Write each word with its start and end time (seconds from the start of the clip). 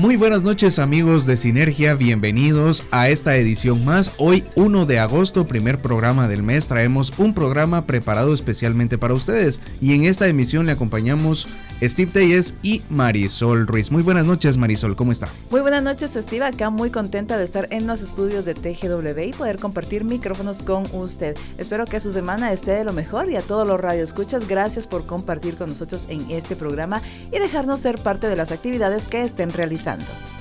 Muy 0.00 0.16
buenas 0.16 0.42
noches 0.42 0.78
amigos 0.78 1.26
de 1.26 1.36
Sinergia, 1.36 1.92
bienvenidos 1.92 2.84
a 2.90 3.10
esta 3.10 3.36
edición 3.36 3.84
más. 3.84 4.12
Hoy 4.16 4.44
1 4.54 4.86
de 4.86 4.98
agosto, 4.98 5.46
primer 5.46 5.82
programa 5.82 6.26
del 6.26 6.42
mes, 6.42 6.68
traemos 6.68 7.12
un 7.18 7.34
programa 7.34 7.84
preparado 7.84 8.32
especialmente 8.32 8.96
para 8.96 9.12
ustedes 9.12 9.60
y 9.78 9.92
en 9.92 10.04
esta 10.04 10.26
emisión 10.26 10.64
le 10.64 10.72
acompañamos 10.72 11.48
Steve 11.82 12.12
Telles 12.12 12.54
y 12.62 12.80
Marisol 12.88 13.66
Ruiz. 13.66 13.90
Muy 13.90 14.02
buenas 14.02 14.24
noches 14.24 14.56
Marisol, 14.56 14.96
¿cómo 14.96 15.12
está? 15.12 15.28
Muy 15.50 15.60
buenas 15.60 15.82
noches 15.82 16.12
Steve, 16.18 16.46
acá 16.46 16.70
muy 16.70 16.88
contenta 16.88 17.36
de 17.36 17.44
estar 17.44 17.68
en 17.70 17.86
los 17.86 18.00
estudios 18.00 18.46
de 18.46 18.54
TGW 18.54 19.20
y 19.20 19.32
poder 19.32 19.58
compartir 19.58 20.04
micrófonos 20.04 20.62
con 20.62 20.86
usted. 20.94 21.36
Espero 21.58 21.84
que 21.84 22.00
su 22.00 22.10
semana 22.10 22.54
esté 22.54 22.70
de 22.70 22.84
lo 22.84 22.94
mejor 22.94 23.30
y 23.30 23.36
a 23.36 23.42
todos 23.42 23.68
los 23.68 23.78
radioescuchas, 23.78 24.48
gracias 24.48 24.86
por 24.86 25.04
compartir 25.04 25.56
con 25.56 25.68
nosotros 25.68 26.06
en 26.08 26.30
este 26.30 26.56
programa 26.56 27.02
y 27.30 27.38
dejarnos 27.38 27.80
ser 27.80 27.98
parte 27.98 28.30
de 28.30 28.36
las 28.36 28.50
actividades 28.50 29.06
que 29.06 29.24
estén 29.24 29.50
realizando. 29.50 29.89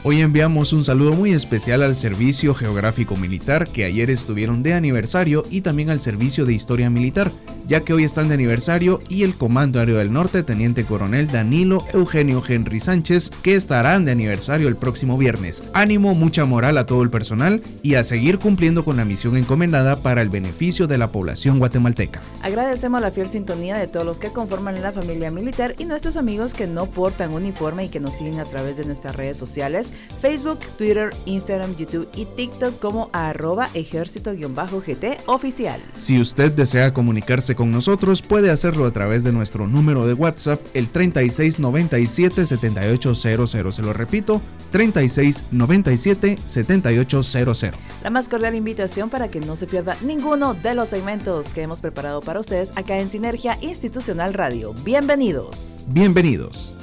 Hoy 0.03 0.21
enviamos 0.21 0.71
un 0.71 0.85
saludo 0.85 1.12
muy 1.12 1.34
especial 1.34 1.84
al 1.84 1.98
Servicio 1.98 2.53
Geográfico 2.53 3.17
Militar 3.17 3.67
que 3.67 3.84
ayer 3.84 4.09
estuvieron 4.09 4.63
de 4.63 4.73
aniversario 4.73 5.45
y 5.49 5.62
también 5.62 5.89
al 5.89 5.99
Servicio 5.99 6.45
de 6.45 6.53
Historia 6.53 6.89
Militar 6.89 7.31
ya 7.70 7.81
que 7.81 7.94
hoy 7.94 8.03
están 8.03 8.27
de 8.27 8.34
aniversario 8.34 8.99
y 9.08 9.23
el 9.23 9.35
Comando 9.35 9.80
Aéreo 9.80 9.99
del 9.99 10.12
Norte, 10.12 10.41
Teniente 10.41 10.85
Coronel 10.85 11.27
Danilo 11.27 11.85
Eugenio 11.94 12.44
Henry 12.45 12.80
Sánchez, 12.80 13.30
que 13.44 13.55
estarán 13.55 14.05
de 14.05 14.12
aniversario 14.12 14.67
el 14.67 14.75
próximo 14.75 15.20
viernes. 15.20 15.63
Ánimo, 15.73 16.16
mucha 16.16 16.45
moral 16.45 16.80
a 16.80 16.88
todo 16.88 17.03
el 17.03 17.11
personal 17.11 17.61
y 17.83 17.94
a 17.94 18.03
seguir 18.03 18.39
cumpliendo 18.39 18.83
con 18.83 18.97
la 18.97 19.05
misión 19.05 19.38
encomendada 19.38 20.02
para 20.02 20.23
el 20.23 20.30
beneficio 20.30 20.88
de 20.88 20.97
la 20.97 21.11
población 21.11 21.59
guatemalteca. 21.59 22.22
Agradecemos 22.42 23.02
la 23.02 23.11
fiel 23.11 23.30
sintonía 23.30 23.77
de 23.77 23.88
todos 23.88 24.05
los 24.05 24.20
que 24.20 24.33
conforman 24.33 24.81
la 24.81 24.92
familia 24.92 25.30
militar 25.30 25.75
y 25.77 25.86
nuestros 25.86 26.17
amigos 26.17 26.55
que 26.55 26.66
no 26.66 26.88
portan 26.88 27.31
uniforme 27.31 27.86
y 27.86 27.89
que 27.89 28.00
nos 28.00 28.16
siguen 28.16 28.39
a 28.39 28.45
través 28.45 28.77
de 28.77 28.86
nuestras 28.86 29.16
redes 29.16 29.38
sociales, 29.40 29.92
Facebook, 30.22 30.59
Twitter, 30.78 31.12
Instagram, 31.26 31.76
YouTube 31.76 32.08
y 32.14 32.26
TikTok 32.26 32.80
como 32.80 33.09
arroba 33.14 33.70
ejército-gt 33.73 35.18
oficial. 35.26 35.82
Si 35.95 36.20
usted 36.20 36.52
desea 36.52 36.94
comunicarse 36.94 37.56
con 37.56 37.72
nosotros 37.72 38.22
puede 38.22 38.52
hacerlo 38.52 38.86
a 38.86 38.92
través 38.92 39.23
de 39.23 39.32
nuestro 39.32 39.67
número 39.67 40.06
de 40.06 40.14
WhatsApp, 40.14 40.60
el 40.73 40.90
3697 40.90 42.45
7800. 42.45 43.76
Se 43.76 43.82
lo 43.82 43.94
repito, 43.94 44.42
3697 44.72 46.40
7800. 46.45 47.73
La 48.04 48.10
más 48.10 48.30
cordial 48.30 48.56
invitación 48.56 49.10
para 49.10 49.30
que 49.30 49.40
no 49.40 49.56
se 49.56 49.67
pierda 49.67 49.95
ninguno 50.02 50.54
de 50.54 50.76
los 50.76 50.90
segmentos 50.90 51.54
que 51.54 51.62
hemos 51.62 51.82
preparado 51.82 52.22
para 52.22 52.40
ustedes 52.40 52.72
acá 52.76 53.00
en 53.00 53.10
Sinergia 53.10 53.58
Institucional 53.62 54.34
Radio. 54.34 54.73
Bienvenidos. 54.84 55.82
Bienvenidos. 55.88 56.76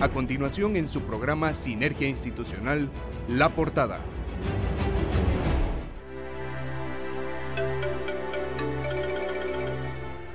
A 0.00 0.08
continuación 0.08 0.76
en 0.76 0.88
su 0.88 1.02
programa 1.02 1.52
Sinergia 1.52 2.08
Institucional, 2.08 2.88
La 3.28 3.50
Portada. 3.50 4.00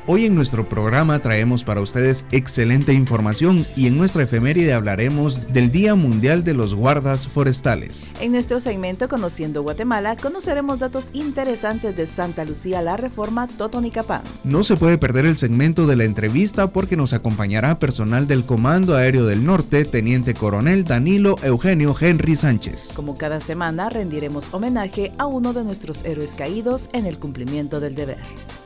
Hoy 0.08 0.28
en 0.28 0.36
nuestro 0.36 0.70
programa 0.70 1.18
traemos 1.18 1.64
para 1.64 1.82
ustedes 1.82 2.28
excelente 2.30 2.94
información 2.94 3.66
y 3.76 3.88
en 3.88 3.98
nuestra 3.98 4.22
efeméride 4.22 4.72
hablaremos 4.72 5.52
del 5.52 5.72
Día 5.72 5.96
Mundial 5.96 6.44
de 6.44 6.54
los 6.54 6.76
Guardas 6.76 7.28
Forestales. 7.28 8.14
En 8.22 8.32
nuestro 8.32 8.60
segmento 8.60 9.10
Conociendo 9.10 9.64
Guatemala 9.64 10.16
conoceremos 10.16 10.78
datos 10.78 11.10
interesantes 11.14 11.98
de 11.98 12.06
Santa 12.06 12.46
Lucía 12.46 12.84
la 12.84 12.98
Reforma 12.98 13.48
Totonicapán. 13.48 14.22
No 14.44 14.64
se 14.64 14.78
puede 14.78 15.00
perder 15.00 15.26
el 15.26 15.38
segmento 15.38 15.88
de 15.88 15.96
la 15.96 16.04
entrevista 16.04 16.68
porque 16.68 16.96
nos 16.96 17.14
acompañará 17.14 17.80
personal 17.80 18.28
del 18.28 18.46
Comando 18.46 18.96
Aéreo 18.96 19.26
del 19.26 19.44
Norte, 19.44 19.86
Teniente 19.86 20.36
Coronel 20.36 20.84
Danilo 20.84 21.36
Eugenio 21.42 21.96
Henry 22.00 22.36
Sánchez. 22.36 22.92
Como 22.96 23.18
cada 23.18 23.42
semana 23.42 23.90
rendiremos 23.90 24.54
homenaje 24.54 25.14
a 25.18 25.26
uno 25.26 25.52
de 25.52 25.64
nuestros 25.64 26.06
héroes 26.06 26.36
caídos 26.36 26.90
en 26.94 27.08
el 27.08 27.18
cumplimiento 27.18 27.80
del 27.80 27.96
deber. 27.96 28.18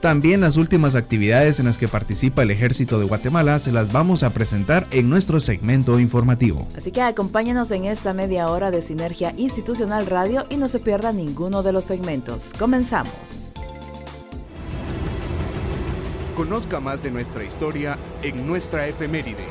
También 0.02 0.40
las 0.40 0.56
últimas 0.56 0.96
actividades 0.96 1.60
en 1.60 1.66
las 1.66 1.78
que 1.78 1.90
participa 1.90 2.44
el 2.44 2.52
Ejército 2.52 3.00
de 3.00 3.06
Guatemala 3.06 3.60
se 3.60 3.74
las 3.74 3.92
vamos 3.92 4.24
a 4.24 4.30
presentar 4.30 4.88
en 4.92 5.10
nuestro 5.10 5.42
segmento 5.42 6.00
informativo. 6.00 6.68
Así 6.78 6.92
que 6.92 7.02
acompáñanos 7.02 7.72
en 7.72 7.84
esta 7.84 8.14
media 8.14 8.48
hora 8.48 8.72
de 8.72 8.82
Sinergia 8.82 9.34
Institucional 9.36 10.06
Radio 10.06 10.46
y 10.50 10.56
no 10.56 10.70
se 10.70 10.80
pierda 10.80 11.12
ninguno 11.12 11.64
de 11.64 11.74
los 11.74 11.84
segmentos. 11.84 12.54
Comenzamos. 12.58 13.52
Conozca 16.34 16.80
más 16.80 17.04
de 17.04 17.12
nuestra 17.12 17.44
historia 17.44 18.00
en 18.24 18.48
nuestra 18.48 18.88
efeméride. 18.88 19.44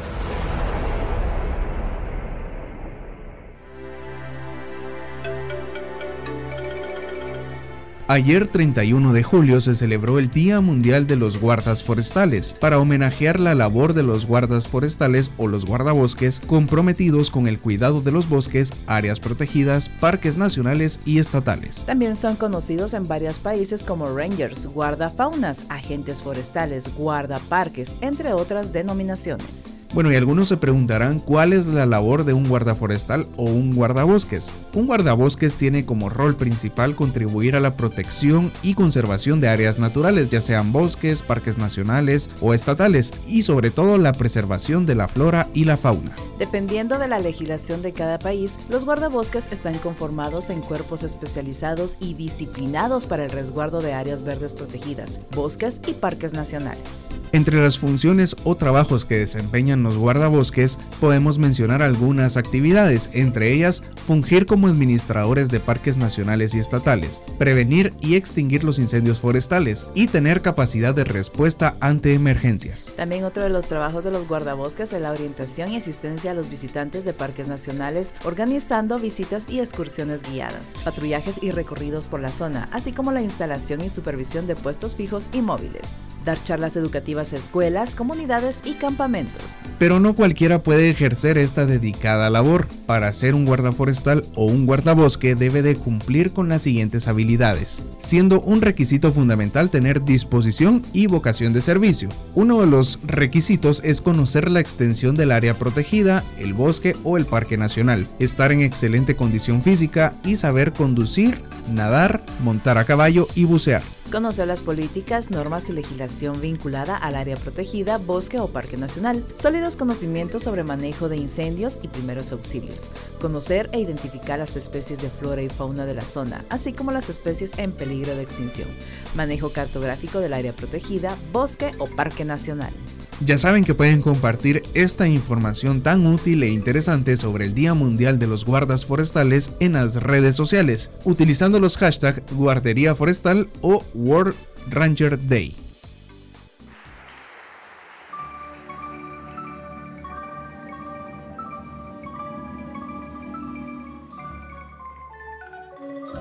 Ayer 8.10 8.46
31 8.46 9.12
de 9.12 9.22
julio 9.22 9.60
se 9.60 9.74
celebró 9.74 10.18
el 10.18 10.30
Día 10.30 10.62
Mundial 10.62 11.06
de 11.06 11.14
los 11.14 11.38
Guardas 11.38 11.84
Forestales 11.84 12.54
para 12.54 12.78
homenajear 12.78 13.38
la 13.38 13.54
labor 13.54 13.92
de 13.92 14.02
los 14.02 14.24
guardas 14.24 14.66
forestales 14.66 15.30
o 15.36 15.46
los 15.46 15.66
guardabosques 15.66 16.40
comprometidos 16.40 17.30
con 17.30 17.46
el 17.46 17.58
cuidado 17.58 18.00
de 18.00 18.10
los 18.10 18.26
bosques, 18.26 18.72
áreas 18.86 19.20
protegidas, 19.20 19.90
parques 19.90 20.38
nacionales 20.38 21.00
y 21.04 21.18
estatales. 21.18 21.84
También 21.84 22.16
son 22.16 22.36
conocidos 22.36 22.94
en 22.94 23.06
varios 23.06 23.38
países 23.38 23.84
como 23.84 24.06
rangers, 24.06 24.68
guardafaunas, 24.68 25.66
agentes 25.68 26.22
forestales, 26.22 26.88
guardaparques, 26.96 27.98
entre 28.00 28.32
otras 28.32 28.72
denominaciones. 28.72 29.77
Bueno, 29.94 30.12
y 30.12 30.16
algunos 30.16 30.48
se 30.48 30.58
preguntarán 30.58 31.18
cuál 31.18 31.54
es 31.54 31.66
la 31.66 31.86
labor 31.86 32.24
de 32.24 32.34
un 32.34 32.46
guardaforestal 32.46 33.26
o 33.36 33.44
un 33.44 33.74
guardabosques. 33.74 34.52
Un 34.74 34.86
guardabosques 34.86 35.56
tiene 35.56 35.86
como 35.86 36.10
rol 36.10 36.36
principal 36.36 36.94
contribuir 36.94 37.56
a 37.56 37.60
la 37.60 37.74
protección 37.74 38.52
y 38.62 38.74
conservación 38.74 39.40
de 39.40 39.48
áreas 39.48 39.78
naturales, 39.78 40.28
ya 40.28 40.42
sean 40.42 40.72
bosques, 40.72 41.22
parques 41.22 41.56
nacionales 41.56 42.28
o 42.42 42.52
estatales, 42.52 43.12
y 43.26 43.42
sobre 43.42 43.70
todo 43.70 43.96
la 43.96 44.12
preservación 44.12 44.84
de 44.84 44.94
la 44.94 45.08
flora 45.08 45.48
y 45.54 45.64
la 45.64 45.78
fauna. 45.78 46.14
Dependiendo 46.38 46.98
de 46.98 47.08
la 47.08 47.18
legislación 47.18 47.82
de 47.82 47.92
cada 47.92 48.20
país, 48.20 48.58
los 48.68 48.84
guardabosques 48.84 49.50
están 49.50 49.76
conformados 49.78 50.50
en 50.50 50.60
cuerpos 50.60 51.02
especializados 51.02 51.96
y 51.98 52.14
disciplinados 52.14 53.06
para 53.06 53.24
el 53.24 53.30
resguardo 53.30 53.80
de 53.80 53.92
áreas 53.92 54.22
verdes 54.22 54.54
protegidas, 54.54 55.18
bosques 55.34 55.80
y 55.88 55.94
parques 55.94 56.34
nacionales. 56.34 57.08
Entre 57.32 57.60
las 57.60 57.78
funciones 57.78 58.36
o 58.44 58.54
trabajos 58.54 59.04
que 59.04 59.18
desempeñan 59.18 59.77
los 59.82 59.96
guardabosques 59.96 60.78
podemos 61.00 61.38
mencionar 61.38 61.82
algunas 61.82 62.36
actividades, 62.36 63.10
entre 63.12 63.52
ellas 63.52 63.82
fungir 64.06 64.46
como 64.46 64.68
administradores 64.68 65.50
de 65.50 65.60
parques 65.60 65.98
nacionales 65.98 66.54
y 66.54 66.58
estatales, 66.58 67.22
prevenir 67.38 67.92
y 68.00 68.16
extinguir 68.16 68.64
los 68.64 68.78
incendios 68.78 69.20
forestales 69.20 69.86
y 69.94 70.08
tener 70.08 70.40
capacidad 70.40 70.94
de 70.94 71.04
respuesta 71.04 71.76
ante 71.80 72.14
emergencias. 72.14 72.92
También 72.96 73.24
otro 73.24 73.42
de 73.42 73.50
los 73.50 73.66
trabajos 73.66 74.04
de 74.04 74.10
los 74.10 74.28
guardabosques 74.28 74.92
es 74.92 75.00
la 75.00 75.12
orientación 75.12 75.70
y 75.70 75.76
asistencia 75.76 76.30
a 76.30 76.34
los 76.34 76.50
visitantes 76.50 77.04
de 77.04 77.12
parques 77.12 77.48
nacionales, 77.48 78.14
organizando 78.24 78.98
visitas 78.98 79.46
y 79.48 79.60
excursiones 79.60 80.22
guiadas, 80.22 80.74
patrullajes 80.84 81.42
y 81.42 81.50
recorridos 81.50 82.06
por 82.06 82.20
la 82.20 82.32
zona, 82.32 82.68
así 82.72 82.92
como 82.92 83.12
la 83.12 83.22
instalación 83.22 83.80
y 83.80 83.88
supervisión 83.88 84.46
de 84.46 84.56
puestos 84.56 84.96
fijos 84.96 85.30
y 85.32 85.42
móviles, 85.42 86.06
dar 86.24 86.42
charlas 86.42 86.76
educativas 86.76 87.32
escuelas, 87.32 87.94
comunidades 87.94 88.60
y 88.64 88.74
campamentos. 88.74 89.64
Pero 89.78 90.00
no 90.00 90.14
cualquiera 90.14 90.62
puede 90.62 90.90
ejercer 90.90 91.38
esta 91.38 91.66
dedicada 91.66 92.30
labor. 92.30 92.68
Para 92.86 93.12
ser 93.12 93.34
un 93.34 93.44
guardaforestal 93.44 94.24
o 94.34 94.46
un 94.46 94.66
guardabosque 94.66 95.34
debe 95.34 95.62
de 95.62 95.76
cumplir 95.76 96.32
con 96.32 96.48
las 96.48 96.62
siguientes 96.62 97.08
habilidades, 97.08 97.84
siendo 97.98 98.40
un 98.40 98.62
requisito 98.62 99.12
fundamental 99.12 99.70
tener 99.70 100.04
disposición 100.04 100.82
y 100.92 101.06
vocación 101.06 101.52
de 101.52 101.62
servicio. 101.62 102.08
Uno 102.34 102.60
de 102.60 102.66
los 102.66 102.98
requisitos 103.04 103.80
es 103.84 104.00
conocer 104.00 104.50
la 104.50 104.60
extensión 104.60 105.16
del 105.16 105.32
área 105.32 105.54
protegida, 105.54 106.24
el 106.38 106.54
bosque 106.54 106.96
o 107.04 107.16
el 107.16 107.26
parque 107.26 107.56
nacional, 107.56 108.06
estar 108.18 108.52
en 108.52 108.62
excelente 108.62 109.16
condición 109.16 109.62
física 109.62 110.14
y 110.24 110.36
saber 110.36 110.72
conducir, 110.72 111.42
nadar, 111.72 112.22
montar 112.40 112.78
a 112.78 112.84
caballo 112.84 113.28
y 113.34 113.44
bucear. 113.44 113.82
Conocer 114.10 114.48
las 114.48 114.62
políticas, 114.62 115.30
normas 115.30 115.68
y 115.68 115.72
legislación 115.72 116.40
vinculada 116.40 116.96
al 116.96 117.14
área 117.14 117.36
protegida, 117.36 117.98
bosque 117.98 118.40
o 118.40 118.48
parque 118.48 118.78
nacional. 118.78 119.22
Sólidos 119.34 119.76
conocimientos 119.76 120.44
sobre 120.44 120.64
manejo 120.64 121.10
de 121.10 121.18
incendios 121.18 121.78
y 121.82 121.88
primeros 121.88 122.32
auxilios. 122.32 122.88
Conocer 123.20 123.68
e 123.74 123.80
identificar 123.80 124.38
las 124.38 124.56
especies 124.56 125.02
de 125.02 125.10
flora 125.10 125.42
y 125.42 125.50
fauna 125.50 125.84
de 125.84 125.92
la 125.92 126.00
zona, 126.00 126.42
así 126.48 126.72
como 126.72 126.90
las 126.90 127.10
especies 127.10 127.58
en 127.58 127.70
peligro 127.72 128.16
de 128.16 128.22
extinción. 128.22 128.68
Manejo 129.14 129.50
cartográfico 129.50 130.20
del 130.20 130.32
área 130.32 130.54
protegida, 130.54 131.14
bosque 131.30 131.74
o 131.78 131.86
parque 131.86 132.24
nacional. 132.24 132.72
Ya 133.20 133.36
saben 133.36 133.64
que 133.64 133.74
pueden 133.74 134.00
compartir 134.00 134.62
esta 134.74 135.08
información 135.08 135.80
tan 135.80 136.06
útil 136.06 136.42
e 136.44 136.50
interesante 136.50 137.16
sobre 137.16 137.46
el 137.46 137.54
Día 137.54 137.74
Mundial 137.74 138.20
de 138.20 138.28
los 138.28 138.44
Guardas 138.44 138.86
Forestales 138.86 139.50
en 139.58 139.72
las 139.72 139.96
redes 139.96 140.36
sociales, 140.36 140.90
utilizando 141.04 141.58
los 141.58 141.76
hashtags 141.78 142.22
Guardería 142.32 142.94
Forestal 142.94 143.48
o 143.60 143.84
World 143.92 144.36
Ranger 144.70 145.18
Day. 145.28 145.67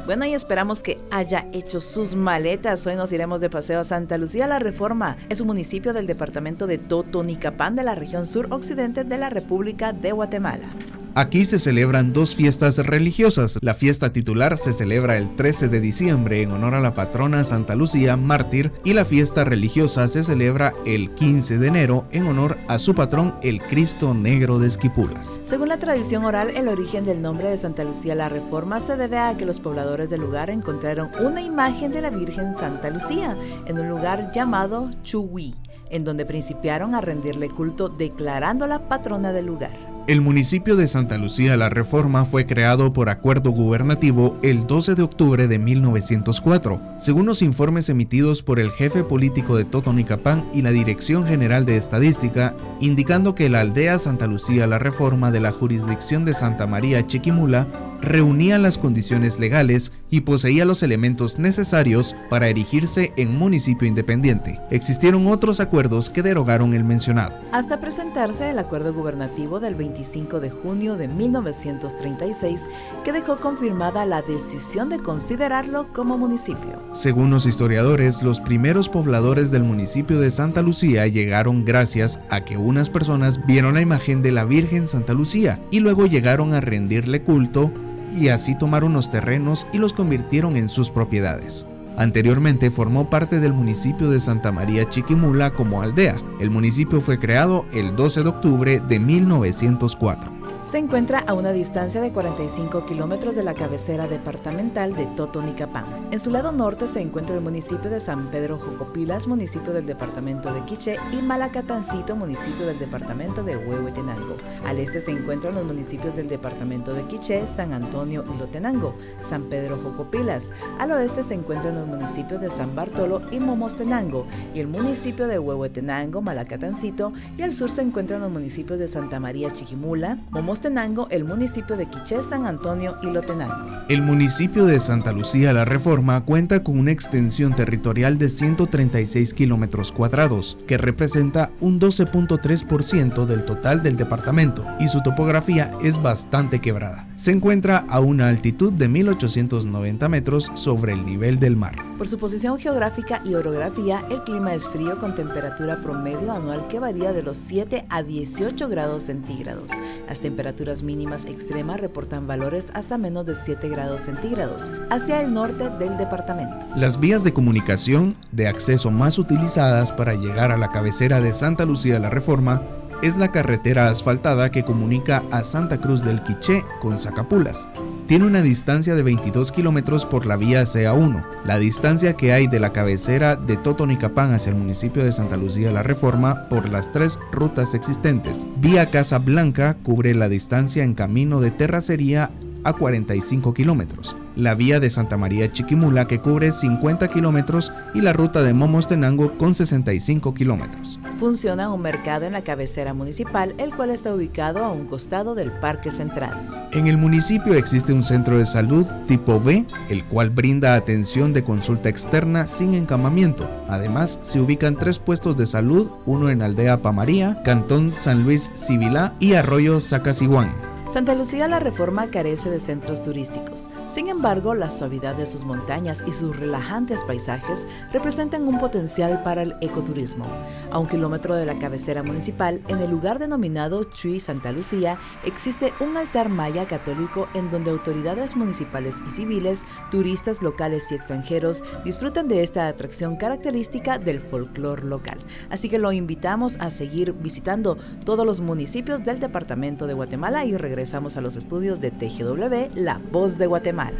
Bueno, 0.07 0.23
y 0.23 0.33
esperamos 0.33 0.81
que 0.83 0.97
haya 1.11 1.47
hecho 1.51 1.81
sus 1.81 2.15
maletas. 2.15 2.87
Hoy 2.87 2.95
nos 2.95 3.11
iremos 3.11 3.41
de 3.41 3.49
paseo 3.49 3.81
a 3.81 3.83
Santa 3.83 4.17
Lucía 4.17 4.47
La 4.47 4.57
Reforma. 4.57 5.17
Es 5.27 5.41
un 5.41 5.47
municipio 5.47 5.91
del 5.91 6.07
departamento 6.07 6.65
de 6.65 6.77
Totonicapán 6.77 7.75
de 7.75 7.83
la 7.83 7.93
región 7.93 8.25
sur-occidente 8.25 9.03
de 9.03 9.17
la 9.17 9.29
República 9.29 9.91
de 9.91 10.13
Guatemala. 10.13 10.69
Aquí 11.17 11.45
se 11.45 11.57
celebran 11.57 12.13
dos 12.13 12.35
fiestas 12.35 12.77
religiosas. 12.77 13.57
La 13.61 13.73
fiesta 13.73 14.13
titular 14.13 14.55
se 14.59 14.71
celebra 14.71 15.17
el 15.17 15.35
13 15.35 15.67
de 15.67 15.79
diciembre 15.79 16.43
en 16.43 16.51
honor 16.51 16.75
a 16.75 16.79
la 16.79 16.93
patrona 16.93 17.43
Santa 17.43 17.73
Lucía, 17.73 18.15
mártir, 18.15 18.71
y 18.83 18.93
la 18.93 19.03
fiesta 19.03 19.43
religiosa 19.43 20.07
se 20.09 20.23
celebra 20.23 20.75
el 20.85 21.09
15 21.15 21.57
de 21.57 21.67
enero 21.69 22.05
en 22.11 22.27
honor 22.27 22.59
a 22.67 22.77
su 22.77 22.93
patrón, 22.93 23.33
el 23.41 23.63
Cristo 23.63 24.13
Negro 24.13 24.59
de 24.59 24.67
Esquipulas. 24.67 25.39
Según 25.41 25.69
la 25.69 25.79
tradición 25.79 26.23
oral, 26.23 26.51
el 26.51 26.67
origen 26.67 27.03
del 27.03 27.19
nombre 27.19 27.49
de 27.49 27.57
Santa 27.57 27.83
Lucía 27.83 28.13
la 28.13 28.29
Reforma 28.29 28.79
se 28.79 28.95
debe 28.95 29.17
a 29.17 29.35
que 29.37 29.47
los 29.47 29.59
pobladores 29.59 30.11
del 30.11 30.21
lugar 30.21 30.51
encontraron 30.51 31.09
una 31.19 31.41
imagen 31.41 31.91
de 31.91 32.01
la 32.01 32.11
Virgen 32.11 32.53
Santa 32.53 32.91
Lucía 32.91 33.35
en 33.65 33.79
un 33.79 33.89
lugar 33.89 34.31
llamado 34.31 34.91
Chuhui, 35.01 35.55
en 35.89 36.03
donde 36.03 36.27
principiaron 36.27 36.93
a 36.93 37.01
rendirle 37.01 37.49
culto 37.49 37.89
declarándola 37.89 38.87
patrona 38.87 39.33
del 39.33 39.47
lugar. 39.47 39.96
El 40.07 40.21
municipio 40.21 40.77
de 40.77 40.87
Santa 40.87 41.17
Lucía 41.17 41.57
La 41.57 41.67
Reforma 41.67 42.23
fue 42.23 42.45
creado 42.45 42.93
por 42.93 43.09
acuerdo 43.09 43.51
gubernativo 43.51 44.37
el 44.41 44.65
12 44.65 44.95
de 44.95 45.03
octubre 45.03 45.49
de 45.49 45.59
1904, 45.59 46.79
según 46.97 47.25
los 47.25 47.41
informes 47.41 47.89
emitidos 47.89 48.41
por 48.41 48.61
el 48.61 48.71
jefe 48.71 49.03
político 49.03 49.57
de 49.57 49.65
Totonicapán 49.65 50.49
y 50.53 50.61
la 50.61 50.71
Dirección 50.71 51.25
General 51.25 51.65
de 51.65 51.75
Estadística, 51.75 52.55
indicando 52.79 53.35
que 53.35 53.49
la 53.49 53.59
aldea 53.59 53.99
Santa 53.99 54.27
Lucía 54.27 54.65
La 54.65 54.79
Reforma 54.79 55.29
de 55.29 55.41
la 55.41 55.51
jurisdicción 55.51 56.23
de 56.23 56.33
Santa 56.33 56.67
María 56.67 57.05
Chiquimula 57.05 57.67
reunía 58.01 58.57
las 58.57 58.77
condiciones 58.77 59.39
legales 59.39 59.91
y 60.09 60.21
poseía 60.21 60.65
los 60.65 60.83
elementos 60.83 61.39
necesarios 61.39 62.15
para 62.29 62.47
erigirse 62.47 63.11
en 63.17 63.37
municipio 63.37 63.87
independiente. 63.87 64.59
Existieron 64.71 65.27
otros 65.27 65.59
acuerdos 65.59 66.09
que 66.09 66.23
derogaron 66.23 66.73
el 66.73 66.83
mencionado. 66.83 67.33
Hasta 67.51 67.79
presentarse 67.79 68.49
el 68.49 68.59
acuerdo 68.59 68.93
gubernativo 68.93 69.59
del 69.59 69.75
25 69.75 70.39
de 70.39 70.49
junio 70.49 70.97
de 70.97 71.07
1936 71.07 72.67
que 73.03 73.11
dejó 73.11 73.37
confirmada 73.37 74.05
la 74.05 74.21
decisión 74.21 74.89
de 74.89 74.99
considerarlo 74.99 75.91
como 75.93 76.17
municipio. 76.17 76.81
Según 76.91 77.29
los 77.29 77.45
historiadores, 77.45 78.23
los 78.23 78.39
primeros 78.39 78.89
pobladores 78.89 79.51
del 79.51 79.63
municipio 79.63 80.19
de 80.19 80.31
Santa 80.31 80.61
Lucía 80.61 81.07
llegaron 81.07 81.65
gracias 81.65 82.19
a 82.29 82.41
que 82.41 82.57
unas 82.57 82.89
personas 82.89 83.45
vieron 83.45 83.73
la 83.73 83.81
imagen 83.81 84.21
de 84.21 84.31
la 84.31 84.45
Virgen 84.45 84.87
Santa 84.87 85.13
Lucía 85.13 85.59
y 85.71 85.79
luego 85.79 86.05
llegaron 86.05 86.53
a 86.53 86.61
rendirle 86.61 87.21
culto 87.21 87.71
y 88.17 88.29
así 88.29 88.57
tomaron 88.57 88.93
los 88.93 89.09
terrenos 89.11 89.67
y 89.71 89.77
los 89.77 89.93
convirtieron 89.93 90.57
en 90.57 90.69
sus 90.69 90.89
propiedades. 90.89 91.65
Anteriormente 91.97 92.69
formó 92.69 93.09
parte 93.09 93.39
del 93.39 93.53
municipio 93.53 94.09
de 94.09 94.19
Santa 94.19 94.51
María 94.51 94.87
Chiquimula 94.87 95.51
como 95.51 95.81
aldea. 95.81 96.15
El 96.39 96.51
municipio 96.51 97.01
fue 97.01 97.19
creado 97.19 97.65
el 97.73 97.95
12 97.95 98.23
de 98.23 98.29
octubre 98.29 98.79
de 98.79 98.99
1904 98.99 100.36
se 100.69 100.79
encuentra 100.79 101.19
a 101.19 101.33
una 101.33 101.53
distancia 101.53 102.01
de 102.01 102.11
45 102.11 102.85
kilómetros 102.85 103.37
de 103.37 103.43
la 103.43 103.53
cabecera 103.53 104.05
departamental 104.05 104.97
de 104.97 105.05
Totonicapán. 105.05 105.85
En 106.11 106.19
su 106.19 106.29
lado 106.29 106.51
norte 106.51 106.87
se 106.87 106.99
encuentra 106.99 107.37
el 107.37 107.41
municipio 107.41 107.89
de 107.89 108.01
San 108.01 108.29
Pedro 108.31 108.59
Jocopilas, 108.59 109.27
municipio 109.27 109.71
del 109.71 109.85
departamento 109.85 110.53
de 110.53 110.65
Quiché, 110.65 110.97
y 111.13 111.21
Malacatancito, 111.21 112.17
municipio 112.17 112.65
del 112.65 112.79
departamento 112.79 113.43
de 113.43 113.55
Huehuetenango. 113.55 114.35
Al 114.65 114.79
este 114.79 114.99
se 114.99 115.11
encuentran 115.11 115.55
los 115.55 115.63
municipios 115.63 116.13
del 116.17 116.27
departamento 116.27 116.93
de 116.93 117.03
Quiché, 117.03 117.47
San 117.47 117.71
Antonio 117.71 118.25
y 118.29 118.37
Lotenango, 118.37 118.93
San 119.21 119.43
Pedro 119.43 119.79
Jocopilas. 119.81 120.51
Al 120.79 120.91
oeste 120.91 121.23
se 121.23 121.35
encuentran 121.35 121.75
los 121.75 121.87
municipios 121.87 122.41
de 122.41 122.51
San 122.51 122.75
Bartolo 122.75 123.21
y 123.31 123.39
Momostenango, 123.39 124.27
y 124.53 124.59
el 124.59 124.67
municipio 124.67 125.27
de 125.27 125.39
Huehuetenango, 125.39 126.21
Malacatancito, 126.21 127.13
y 127.37 127.43
al 127.43 127.53
sur 127.53 127.71
se 127.71 127.83
encuentran 127.83 128.19
los 128.19 128.31
municipios 128.31 128.79
de 128.79 128.89
Santa 128.89 129.21
María 129.21 129.49
Chiquimula, 129.49 130.17
Momostenango, 130.31 130.56
Tenango, 130.61 131.07
el 131.09 131.23
municipio 131.23 131.77
de 131.77 131.87
Quiché, 131.87 132.23
San 132.23 132.47
Antonio 132.47 132.97
y 133.01 133.07
Lotenango. 133.07 133.83
El 133.87 134.01
municipio 134.01 134.65
de 134.65 134.79
Santa 134.79 135.13
Lucía 135.13 135.53
La 135.53 135.63
Reforma 135.63 136.25
cuenta 136.25 136.63
con 136.63 136.77
una 136.77 136.91
extensión 136.91 137.53
territorial 137.53 138.17
de 138.17 138.29
136 138.29 139.33
kilómetros 139.33 139.91
cuadrados, 139.91 140.57
que 140.67 140.77
representa 140.77 141.51
un 141.61 141.79
12.3% 141.79 143.25
del 143.25 143.45
total 143.45 143.83
del 143.83 143.95
departamento, 143.95 144.65
y 144.79 144.87
su 144.87 145.01
topografía 145.01 145.71
es 145.81 146.01
bastante 146.01 146.59
quebrada. 146.59 147.07
Se 147.15 147.31
encuentra 147.31 147.85
a 147.89 147.99
una 147.99 148.27
altitud 148.27 148.73
de 148.73 148.87
1890 148.87 150.09
metros 150.09 150.51
sobre 150.55 150.93
el 150.93 151.05
nivel 151.05 151.39
del 151.39 151.55
mar. 151.55 151.75
Por 151.97 152.07
su 152.07 152.19
posición 152.19 152.59
geográfica 152.59 153.21
y 153.25 153.33
orografía, 153.33 154.05
el 154.11 154.21
clima 154.23 154.53
es 154.53 154.69
frío 154.69 154.99
con 154.99 155.15
temperatura 155.15 155.81
promedio 155.81 156.31
anual 156.31 156.67
que 156.67 156.77
varía 156.77 157.13
de 157.13 157.23
los 157.23 157.37
7 157.37 157.87
a 157.89 158.03
18 158.03 158.69
grados 158.69 159.03
centígrados. 159.03 159.71
Las 160.07 160.19
temperaturas 160.19 160.46
mínimas 160.83 161.25
extremas 161.25 161.79
reportan 161.79 162.27
valores 162.27 162.71
hasta 162.73 162.97
menos 162.97 163.25
de 163.25 163.35
7 163.35 163.69
grados 163.69 164.03
centígrados, 164.03 164.71
hacia 164.89 165.21
el 165.21 165.33
norte 165.33 165.69
del 165.69 165.97
departamento. 165.97 166.65
Las 166.75 166.99
vías 166.99 167.23
de 167.23 167.33
comunicación 167.33 168.15
de 168.31 168.47
acceso 168.47 168.91
más 168.91 169.17
utilizadas 169.17 169.91
para 169.91 170.13
llegar 170.13 170.51
a 170.51 170.57
la 170.57 170.71
cabecera 170.71 171.19
de 171.21 171.33
Santa 171.33 171.65
Lucía 171.65 171.99
la 171.99 172.09
Reforma 172.09 172.61
es 173.01 173.17
la 173.17 173.31
carretera 173.31 173.89
asfaltada 173.89 174.51
que 174.51 174.63
comunica 174.63 175.23
a 175.31 175.43
Santa 175.43 175.79
Cruz 175.79 176.03
del 176.03 176.23
Quiché 176.23 176.63
con 176.81 176.97
Zacapulas. 176.97 177.67
Tiene 178.07 178.25
una 178.25 178.41
distancia 178.41 178.95
de 178.95 179.03
22 179.03 179.51
kilómetros 179.51 180.05
por 180.05 180.25
la 180.25 180.37
vía 180.37 180.63
CA1. 180.63 181.25
La 181.45 181.59
distancia 181.59 182.15
que 182.15 182.31
hay 182.31 182.47
de 182.47 182.61
la 182.61 182.71
cabecera 182.71 183.35
de 183.35 183.57
Totonicapán 183.57 184.33
hacia 184.33 184.51
el 184.51 184.55
municipio 184.55 185.03
de 185.03 185.11
Santa 185.11 185.35
Lucía 185.35 185.73
la 185.73 185.83
Reforma 185.83 186.47
por 186.47 186.69
las 186.69 186.89
tres 186.89 187.19
rutas 187.33 187.73
existentes. 187.73 188.47
Vía 188.61 188.89
Casa 188.91 189.19
Blanca 189.19 189.75
cubre 189.83 190.15
la 190.15 190.29
distancia 190.29 190.85
en 190.85 190.93
camino 190.93 191.41
de 191.41 191.51
terracería 191.51 192.31
a 192.67 192.73
45 192.73 193.53
kilómetros 193.53 194.15
la 194.37 194.53
vía 194.53 194.79
de 194.79 194.89
Santa 194.89 195.17
María 195.17 195.51
Chiquimula 195.51 196.07
que 196.07 196.19
cubre 196.19 196.51
50 196.51 197.07
kilómetros 197.09 197.73
y 197.95 198.01
la 198.01 198.13
ruta 198.13 198.43
de 198.43 198.53
Momostenango 198.53 199.35
con 199.37 199.55
65 199.55 200.33
kilómetros. 200.35 200.99
Funciona 201.17 201.73
un 201.73 201.81
mercado 201.81 202.25
en 202.25 202.33
la 202.33 202.43
cabecera 202.43 202.93
municipal, 202.93 203.55
el 203.57 203.75
cual 203.75 203.89
está 203.89 204.13
ubicado 204.13 204.63
a 204.63 204.71
un 204.71 204.85
costado 204.85 205.33
del 205.33 205.51
Parque 205.51 205.89
Central. 205.89 206.69
En 206.71 206.85
el 206.85 206.97
municipio 206.97 207.55
existe 207.55 207.91
un 207.91 208.03
centro 208.03 208.37
de 208.37 208.45
salud 208.45 208.85
tipo 209.07 209.39
B, 209.39 209.65
el 209.89 210.03
cual 210.05 210.29
brinda 210.29 210.75
atención 210.75 211.33
de 211.33 211.43
consulta 211.43 211.89
externa 211.89 212.45
sin 212.45 212.75
encamamiento. 212.75 213.49
Además, 213.67 214.19
se 214.21 214.39
ubican 214.39 214.77
tres 214.77 214.99
puestos 214.99 215.35
de 215.35 215.47
salud, 215.47 215.89
uno 216.05 216.29
en 216.29 216.43
Aldea 216.43 216.83
Pamaría, 216.83 217.41
Cantón 217.43 217.91
San 217.95 218.23
Luis 218.23 218.51
Civilá 218.53 219.15
y 219.19 219.33
Arroyo 219.33 219.79
Zacasiguán. 219.79 220.76
Santa 220.89 221.15
Lucía 221.15 221.49
la 221.49 221.59
Reforma 221.59 222.09
carece 222.09 222.49
de 222.49 222.61
centros 222.61 223.01
turísticos. 223.01 223.69
Sin 223.89 224.07
embargo, 224.07 224.53
la 224.53 224.71
suavidad 224.71 225.17
de 225.17 225.27
sus 225.27 225.43
montañas 225.43 226.01
y 226.07 226.13
sus 226.13 226.33
relajantes 226.33 227.03
paisajes 227.03 227.67
representan 227.91 228.47
un 228.47 228.57
potencial 228.57 229.21
para 229.21 229.41
el 229.41 229.57
ecoturismo. 229.59 230.25
A 230.71 230.79
un 230.79 230.87
kilómetro 230.87 231.35
de 231.35 231.45
la 231.45 231.59
cabecera 231.59 232.03
municipal, 232.03 232.61
en 232.69 232.79
el 232.79 232.89
lugar 232.89 233.19
denominado 233.19 233.83
Chui 233.83 234.21
Santa 234.21 234.53
Lucía, 234.53 234.97
existe 235.25 235.73
un 235.81 235.97
altar 235.97 236.29
maya 236.29 236.67
católico 236.67 237.27
en 237.33 237.51
donde 237.51 237.71
autoridades 237.71 238.37
municipales 238.37 239.01
y 239.05 239.09
civiles, 239.09 239.65
turistas 239.91 240.41
locales 240.41 240.89
y 240.93 240.95
extranjeros 240.95 241.65
disfrutan 241.83 242.29
de 242.29 242.43
esta 242.43 242.69
atracción 242.69 243.17
característica 243.17 243.99
del 243.99 244.21
folclore 244.21 244.83
local. 244.83 245.19
Así 245.49 245.67
que 245.67 245.79
lo 245.79 245.91
invitamos 245.91 246.55
a 246.61 246.71
seguir 246.71 247.11
visitando 247.11 247.77
todos 248.05 248.25
los 248.25 248.39
municipios 248.39 249.03
del 249.03 249.19
departamento 249.19 249.85
de 249.85 249.93
Guatemala 249.93 250.45
y 250.45 250.55
regresar 250.55 250.76
regresamos 250.77 251.17
a 251.17 251.21
los 251.21 251.35
estudios 251.35 251.79
de 251.79 251.89
TGW, 251.89 252.75
La 252.75 253.01
Voz 253.11 253.39
de 253.39 253.47
Guatemala. 253.47 253.97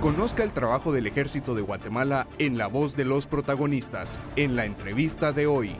Conozca 0.00 0.44
el 0.44 0.52
trabajo 0.52 0.92
del 0.92 1.08
Ejército 1.08 1.56
de 1.56 1.62
Guatemala 1.62 2.28
en 2.38 2.58
la 2.58 2.68
voz 2.68 2.94
de 2.94 3.04
los 3.04 3.26
protagonistas, 3.26 4.20
en 4.36 4.54
la 4.54 4.66
entrevista 4.66 5.32
de 5.32 5.48
hoy. 5.48 5.74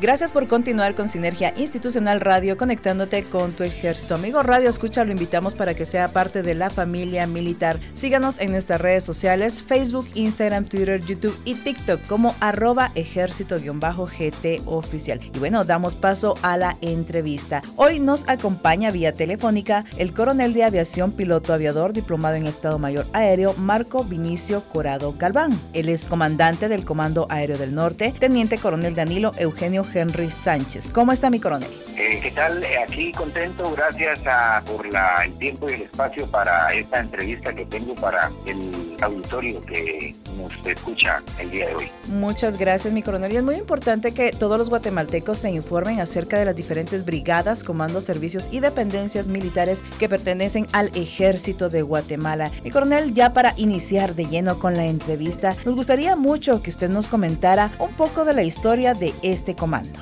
Gracias 0.00 0.32
por 0.32 0.48
continuar 0.48 0.94
con 0.94 1.10
Sinergia 1.10 1.52
Institucional 1.58 2.22
Radio, 2.22 2.56
conectándote 2.56 3.22
con 3.24 3.52
tu 3.52 3.64
ejército. 3.64 4.14
Amigo 4.14 4.42
Radio 4.42 4.70
Escucha, 4.70 5.04
lo 5.04 5.12
invitamos 5.12 5.54
para 5.54 5.74
que 5.74 5.84
sea 5.84 6.08
parte 6.08 6.42
de 6.42 6.54
la 6.54 6.70
familia 6.70 7.26
militar. 7.26 7.78
Síganos 7.92 8.40
en 8.40 8.50
nuestras 8.50 8.80
redes 8.80 9.04
sociales, 9.04 9.62
Facebook, 9.62 10.08
Instagram, 10.14 10.64
Twitter, 10.64 11.02
YouTube 11.02 11.38
y 11.44 11.54
TikTok 11.54 12.00
como 12.06 12.34
arroba 12.40 12.92
ejército-gt 12.94 14.62
oficial. 14.64 15.20
Y 15.34 15.38
bueno, 15.38 15.66
damos 15.66 15.96
paso 15.96 16.34
a 16.40 16.56
la 16.56 16.78
entrevista. 16.80 17.60
Hoy 17.76 18.00
nos 18.00 18.26
acompaña 18.26 18.90
vía 18.90 19.14
telefónica 19.14 19.84
el 19.98 20.14
coronel 20.14 20.54
de 20.54 20.64
aviación, 20.64 21.12
piloto 21.12 21.52
aviador, 21.52 21.92
diplomado 21.92 22.36
en 22.36 22.46
Estado 22.46 22.78
Mayor 22.78 23.04
Aéreo, 23.12 23.52
Marco 23.58 24.02
Vinicio 24.02 24.62
Corado 24.62 25.14
Galván. 25.18 25.52
Él 25.74 25.90
es 25.90 26.06
comandante 26.06 26.68
del 26.68 26.86
Comando 26.86 27.26
Aéreo 27.28 27.58
del 27.58 27.74
Norte, 27.74 28.14
teniente 28.18 28.56
coronel 28.56 28.94
Danilo 28.94 29.32
Eugenio 29.36 29.84
Henry 29.92 30.30
Sánchez. 30.30 30.90
¿Cómo 30.90 31.12
está 31.12 31.30
mi 31.30 31.40
coronel? 31.40 31.70
Eh, 31.96 32.20
¿Qué 32.22 32.30
tal? 32.30 32.62
Eh, 32.62 32.78
aquí 32.78 33.12
contento, 33.12 33.72
gracias 33.72 34.20
por 34.66 34.86
la, 34.86 35.24
el 35.24 35.36
tiempo 35.38 35.68
y 35.68 35.74
el 35.74 35.82
espacio 35.82 36.26
para 36.26 36.72
esta 36.72 37.00
entrevista 37.00 37.52
que 37.52 37.66
tengo 37.66 37.94
para 37.94 38.30
el 38.46 38.89
auditorio 39.02 39.60
que 39.60 40.14
nos 40.36 40.54
escucha 40.66 41.22
el 41.38 41.50
día 41.50 41.68
de 41.68 41.74
hoy. 41.74 41.90
Muchas 42.08 42.58
gracias, 42.58 42.92
mi 42.92 43.02
coronel. 43.02 43.32
Y 43.32 43.36
es 43.36 43.44
muy 43.44 43.56
importante 43.56 44.12
que 44.12 44.32
todos 44.32 44.58
los 44.58 44.68
guatemaltecos 44.68 45.38
se 45.38 45.50
informen 45.50 46.00
acerca 46.00 46.38
de 46.38 46.44
las 46.44 46.56
diferentes 46.56 47.04
brigadas, 47.04 47.64
comandos, 47.64 48.04
servicios 48.04 48.48
y 48.50 48.60
dependencias 48.60 49.28
militares 49.28 49.82
que 49.98 50.08
pertenecen 50.08 50.66
al 50.72 50.90
ejército 50.94 51.68
de 51.68 51.82
Guatemala. 51.82 52.50
Mi 52.64 52.70
coronel, 52.70 53.14
ya 53.14 53.32
para 53.32 53.54
iniciar 53.56 54.14
de 54.14 54.26
lleno 54.26 54.58
con 54.58 54.76
la 54.76 54.86
entrevista, 54.86 55.56
nos 55.64 55.76
gustaría 55.76 56.16
mucho 56.16 56.62
que 56.62 56.70
usted 56.70 56.88
nos 56.88 57.08
comentara 57.08 57.72
un 57.78 57.92
poco 57.94 58.24
de 58.24 58.34
la 58.34 58.42
historia 58.42 58.94
de 58.94 59.12
este 59.22 59.54
comando. 59.54 59.98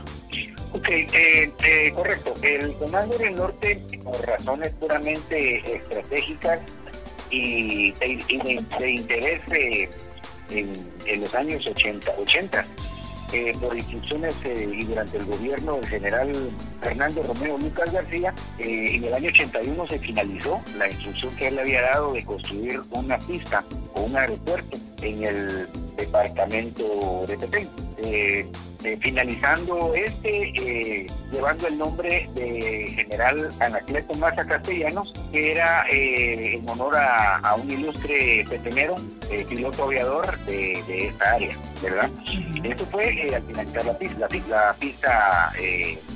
Ok, 0.72 0.88
eh, 0.90 1.50
eh, 1.64 1.92
correcto. 1.94 2.34
El 2.42 2.74
Comando 2.74 3.16
del 3.16 3.34
Norte, 3.34 3.82
por 4.04 4.20
razones 4.26 4.72
puramente 4.74 5.76
estratégicas 5.76 6.60
y 7.30 7.92
de, 7.92 8.90
interés 8.90 9.40
eh, 9.52 9.90
en, 10.50 11.20
los 11.20 11.34
años 11.34 11.66
80, 11.66 12.10
80 12.18 12.64
por 13.60 13.76
instrucciones 13.76 14.34
y 14.46 14.84
durante 14.84 15.18
el 15.18 15.26
gobierno 15.26 15.74
del 15.74 15.86
general 15.86 16.32
Fernando 16.80 17.22
Romeo 17.22 17.58
Lucas 17.58 17.92
García, 17.92 18.34
en 18.58 19.04
el 19.04 19.12
año 19.12 19.28
81 19.28 19.86
se 19.86 19.98
finalizó 19.98 20.62
la 20.78 20.88
instrucción 20.88 21.36
que 21.36 21.48
él 21.48 21.58
había 21.58 21.82
dado 21.82 22.14
de 22.14 22.24
construir 22.24 22.80
una 22.90 23.18
pista 23.18 23.62
o 23.92 24.00
un 24.02 24.16
aeropuerto 24.16 24.78
en 25.02 25.24
el 25.24 25.68
departamento 25.96 27.26
de 27.28 27.36
Petén. 27.36 27.87
Eh, 28.00 28.96
finalizando 29.00 29.92
este, 29.92 30.52
eh, 30.54 31.06
llevando 31.32 31.66
el 31.66 31.78
nombre 31.78 32.30
de 32.32 32.92
general 32.94 33.50
Anacleto 33.58 34.14
Maza 34.14 34.46
Castellanos, 34.46 35.12
que 35.32 35.50
era 35.50 35.84
eh, 35.90 36.54
en 36.54 36.68
honor 36.70 36.94
a, 36.96 37.56
un 37.60 37.68
ilustre 37.68 38.44
petenero, 38.48 38.94
piloto 39.48 39.82
aviador 39.82 40.38
de, 40.44 41.08
esta 41.08 41.32
área, 41.32 41.56
¿verdad? 41.82 42.08
Esto 42.62 42.86
fue 42.86 43.34
al 43.34 43.42
finalizar 43.42 43.84
la 43.84 43.98
pista, 43.98 44.28
la, 44.48 44.74
pista 44.74 45.52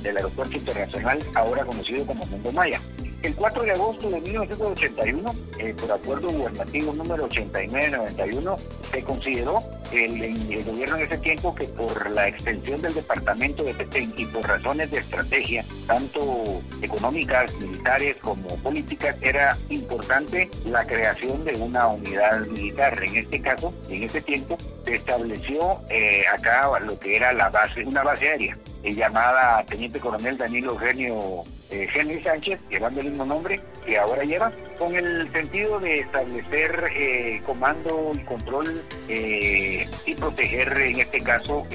del 0.01 0.17
aeropuerto 0.17 0.55
internacional, 0.55 1.19
ahora 1.35 1.65
conocido 1.65 2.05
como 2.05 2.25
Mundo 2.27 2.51
Maya. 2.53 2.79
El 3.23 3.33
4 3.35 3.63
de 3.63 3.71
agosto 3.71 4.09
de 4.09 4.19
1981, 4.19 5.33
eh, 5.57 5.73
por 5.79 5.89
acuerdo 5.93 6.29
gubernativo 6.29 6.91
número 6.91 7.23
8991, 7.23 8.57
se 8.91 9.01
consideró 9.01 9.59
el, 9.93 10.65
gobierno 10.65 10.97
en 10.97 11.03
ese 11.03 11.17
tiempo 11.19 11.55
que 11.55 11.63
por 11.63 12.09
la 12.11 12.27
extensión 12.27 12.81
del 12.81 12.93
departamento 12.93 13.63
de 13.63 13.73
Petén 13.75 14.13
y 14.17 14.25
por 14.25 14.45
razones 14.45 14.91
de 14.91 14.97
estrategia, 14.97 15.63
tanto 15.87 16.61
económicas, 16.81 17.57
militares 17.59 18.17
como 18.17 18.57
políticas, 18.57 19.15
era 19.21 19.57
importante 19.69 20.49
la 20.65 20.85
creación 20.85 21.45
de 21.45 21.53
una 21.53 21.87
unidad 21.87 22.45
militar. 22.47 23.01
En 23.01 23.15
este 23.15 23.41
caso, 23.41 23.73
en 23.87 24.03
ese 24.03 24.21
tiempo, 24.21 24.57
se 24.83 24.95
estableció 24.95 25.79
eh, 25.89 26.23
acá 26.29 26.77
lo 26.81 26.99
que 26.99 27.15
era 27.15 27.31
la 27.31 27.49
base, 27.49 27.85
una 27.85 28.03
base 28.03 28.27
aérea, 28.27 28.57
eh, 28.83 28.93
llamada 28.93 29.63
Teniente 29.65 29.99
Coronel 29.99 30.37
Danilo 30.37 30.73
Eugenio 30.73 31.43
eh, 31.71 31.87
Henry 31.93 32.21
Sánchez, 32.21 32.59
llevando 32.69 33.01
el 33.01 33.07
mismo 33.07 33.25
nombre 33.25 33.59
que 33.85 33.97
ahora 33.97 34.23
lleva, 34.23 34.51
con 34.77 34.95
el 34.95 35.31
sentido 35.31 35.79
de 35.79 36.01
establecer 36.01 36.91
eh, 36.95 37.41
comando 37.45 38.11
y 38.13 38.19
control 38.19 38.83
eh, 39.07 39.87
y 40.05 40.15
proteger, 40.15 40.71
en 40.77 40.99
este 40.99 41.19
caso, 41.21 41.65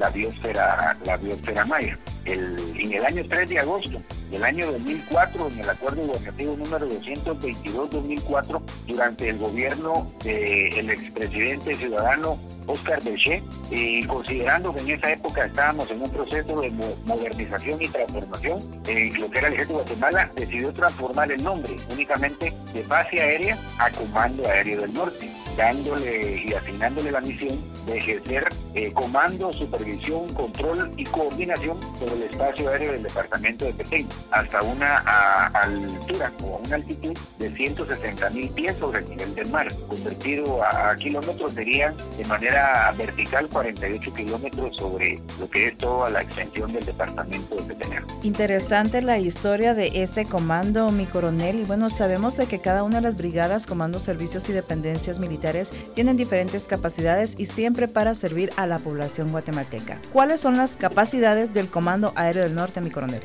la 0.00 0.10
biosfera, 0.10 0.96
la 1.04 1.16
biosfera 1.18 1.64
maya. 1.66 1.96
El, 2.24 2.56
en 2.78 2.92
el 2.92 3.04
año 3.04 3.22
3 3.28 3.48
de 3.48 3.58
agosto 3.58 3.98
del 4.30 4.44
año 4.44 4.72
2004, 4.72 5.48
en 5.48 5.58
el 5.58 5.70
acuerdo 5.70 6.02
gubernativo 6.02 6.56
número 6.56 6.88
222-2004, 6.88 8.62
durante 8.86 9.28
el 9.28 9.38
gobierno 9.38 10.06
del 10.24 10.90
expresidente 10.90 11.74
ciudadano 11.74 12.38
Oscar 12.66 13.02
Belché, 13.02 13.42
y 13.70 14.04
considerando 14.04 14.72
que 14.74 14.80
en 14.82 14.90
esa 14.90 15.12
época 15.12 15.44
estábamos 15.44 15.90
en 15.90 16.02
un 16.02 16.10
proceso 16.10 16.60
de 16.60 16.70
modernización 17.04 17.82
y 17.82 17.88
transformación, 17.88 18.60
eh, 18.86 19.10
lo 19.18 19.30
que 19.30 19.38
era 19.38 19.48
el 19.48 19.54
ejército 19.54 19.78
de 19.78 19.84
Guatemala 19.84 20.30
decidió 20.36 20.72
transformar 20.72 21.32
el 21.32 21.42
nombre 21.42 21.76
únicamente 21.90 22.54
de 22.72 22.82
base 22.84 23.20
aérea 23.20 23.58
a 23.78 23.90
Comando 23.90 24.46
Aéreo 24.46 24.82
del 24.82 24.94
Norte, 24.94 25.28
dándole 25.56 26.42
y 26.44 26.54
asignándole 26.54 27.10
la 27.10 27.20
misión 27.20 27.58
de 27.86 27.98
ejercer 27.98 28.48
eh, 28.74 28.92
comando, 28.92 29.52
supervisión, 29.52 30.32
control 30.34 30.90
y 30.96 31.04
coordinación 31.04 31.78
sobre 31.98 32.14
el 32.14 32.22
espacio 32.24 32.70
aéreo 32.70 32.92
del 32.92 33.02
departamento 33.02 33.64
de 33.64 33.72
Petén, 33.72 34.08
hasta 34.30 34.62
una 34.62 34.96
altura 35.54 36.32
o 36.44 36.56
a 36.56 36.58
una 36.58 36.76
altitud 36.76 37.16
de 37.38 37.50
160 37.50 38.30
mil 38.30 38.48
pies 38.50 38.76
sobre 38.76 39.00
el 39.00 39.10
nivel 39.10 39.34
del 39.34 39.50
mar. 39.50 39.74
Convertido 39.88 40.62
a, 40.62 40.94
kilómetros 40.96 41.52
sería 41.52 41.94
de 42.16 42.24
manera 42.26 42.92
vertical 42.96 43.48
48 43.48 44.14
kilómetros 44.14 44.76
sobre 44.76 45.18
lo 45.38 45.48
que 45.48 45.68
es 45.68 45.78
toda 45.78 46.10
la 46.10 46.22
extensión 46.22 46.72
del 46.72 46.84
departamento 46.84 47.56
de 47.56 47.74
Petén. 47.74 47.90
Interesante 48.22 49.02
la 49.02 49.18
historia 49.18 49.74
de 49.74 50.02
este 50.02 50.26
comando, 50.26 50.90
mi 50.90 51.06
coronel, 51.06 51.60
y 51.60 51.64
bueno, 51.64 51.90
sabemos 51.90 52.36
de 52.36 52.46
que 52.46 52.60
cada 52.60 52.84
una 52.84 52.96
de 52.96 53.02
las 53.02 53.16
brigadas, 53.16 53.66
comandos, 53.66 54.02
servicios 54.02 54.48
y 54.48 54.52
dependencias 54.52 55.18
militares 55.18 55.39
tienen 55.94 56.16
diferentes 56.16 56.66
capacidades 56.66 57.34
y 57.38 57.46
siempre 57.46 57.88
para 57.88 58.14
servir 58.14 58.50
a 58.56 58.66
la 58.66 58.78
población 58.78 59.30
guatemalteca. 59.30 59.98
¿Cuáles 60.12 60.40
son 60.40 60.56
las 60.56 60.76
capacidades 60.76 61.54
del 61.54 61.68
Comando 61.68 62.12
Aéreo 62.16 62.44
del 62.44 62.54
Norte, 62.54 62.80
mi 62.80 62.90
coronel? 62.90 63.22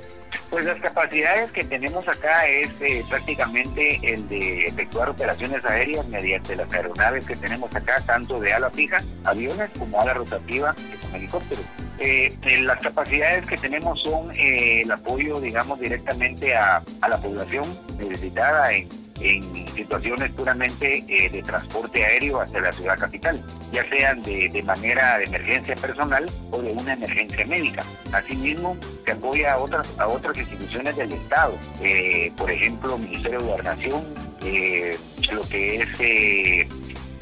Pues 0.49 0.65
las 0.65 0.79
capacidades 0.79 1.51
que 1.51 1.63
tenemos 1.63 2.07
acá 2.07 2.47
es 2.47 2.69
eh, 2.79 3.03
prácticamente 3.09 3.99
el 4.03 4.27
de 4.27 4.67
efectuar 4.67 5.09
operaciones 5.09 5.63
aéreas 5.65 6.07
mediante 6.07 6.55
las 6.55 6.71
aeronaves 6.71 7.25
que 7.25 7.35
tenemos 7.35 7.73
acá, 7.75 8.01
tanto 8.05 8.39
de 8.39 8.53
ala 8.53 8.69
fija, 8.69 9.03
aviones, 9.23 9.69
como 9.77 9.99
ala 9.99 10.13
rotativa, 10.13 10.73
que 10.73 11.05
son 11.05 11.15
helicópteros. 11.15 11.65
Eh, 11.99 12.37
eh, 12.43 12.61
las 12.61 12.79
capacidades 12.79 13.47
que 13.47 13.57
tenemos 13.57 14.01
son 14.01 14.31
el 14.35 14.89
apoyo, 14.91 15.39
digamos, 15.39 15.79
directamente 15.79 16.55
a, 16.55 16.81
a 17.01 17.09
la 17.09 17.17
población 17.17 17.65
necesitada 17.97 18.71
en 18.71 18.87
en 19.21 19.67
situaciones 19.69 20.31
puramente 20.31 21.03
eh, 21.07 21.29
de 21.29 21.41
transporte 21.41 22.03
aéreo 22.03 22.41
hacia 22.41 22.59
la 22.59 22.71
ciudad 22.71 22.97
capital, 22.97 23.41
ya 23.71 23.83
sean 23.85 24.21
de, 24.23 24.63
manera 24.63 25.17
de 25.17 25.25
emergencia 25.25 25.75
personal 25.75 26.29
o 26.51 26.61
de 26.61 26.71
una 26.71 26.93
emergencia 26.93 27.45
médica. 27.45 27.83
Asimismo, 28.11 28.77
se 29.05 29.11
apoya 29.11 29.53
a 29.53 29.57
otras, 29.57 29.87
a 29.99 30.07
otras 30.07 30.37
instituciones 30.37 30.95
del 30.95 31.13
Estado, 31.13 31.57
eh, 31.81 32.31
por 32.37 32.51
ejemplo, 32.51 32.97
Ministerio 32.97 33.39
de 33.39 33.45
Gobernación, 33.45 34.03
eh, 34.43 34.97
lo 35.31 35.41
que 35.47 35.75
es 35.77 35.89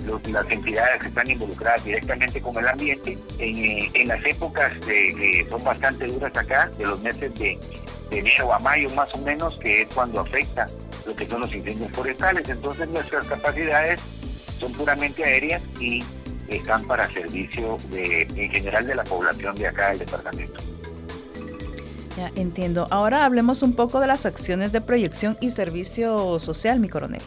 las 0.05 0.49
entidades 0.49 1.01
que 1.01 1.07
están 1.07 1.29
involucradas 1.29 1.83
directamente 1.83 2.41
con 2.41 2.57
el 2.57 2.67
ambiente, 2.67 3.17
en, 3.39 4.07
las 4.07 4.23
épocas 4.25 4.73
que 4.85 5.45
son 5.49 5.63
bastante 5.63 6.07
duras 6.07 6.35
acá, 6.35 6.69
de 6.77 6.85
los 6.85 6.99
meses 7.01 7.33
de, 7.35 7.57
de 8.09 8.19
enero 8.19 8.53
a 8.53 8.59
mayo 8.59 8.89
más 8.91 9.13
o 9.13 9.17
menos, 9.19 9.57
que 9.59 9.81
es 9.81 9.87
cuando 9.93 10.19
afecta 10.19 10.67
lo 11.05 11.15
que 11.15 11.27
son 11.27 11.41
los 11.41 11.53
incendios 11.53 11.91
forestales. 11.91 12.47
Entonces 12.47 12.87
nuestras 12.89 13.25
capacidades 13.27 13.99
son 14.59 14.71
puramente 14.73 15.23
aéreas 15.23 15.61
y 15.79 16.03
están 16.47 16.85
para 16.85 17.09
servicio 17.09 17.77
de, 17.89 18.21
en 18.21 18.51
general 18.51 18.85
de 18.85 18.95
la 18.95 19.03
población 19.03 19.55
de 19.55 19.67
acá 19.67 19.89
del 19.89 19.99
departamento. 19.99 20.61
Ya 22.17 22.31
entiendo. 22.35 22.87
Ahora 22.91 23.25
hablemos 23.25 23.63
un 23.63 23.73
poco 23.73 23.99
de 23.99 24.07
las 24.07 24.25
acciones 24.25 24.71
de 24.71 24.81
proyección 24.81 25.37
y 25.41 25.49
servicio 25.49 26.39
social, 26.39 26.79
mi 26.79 26.89
coronel. 26.89 27.21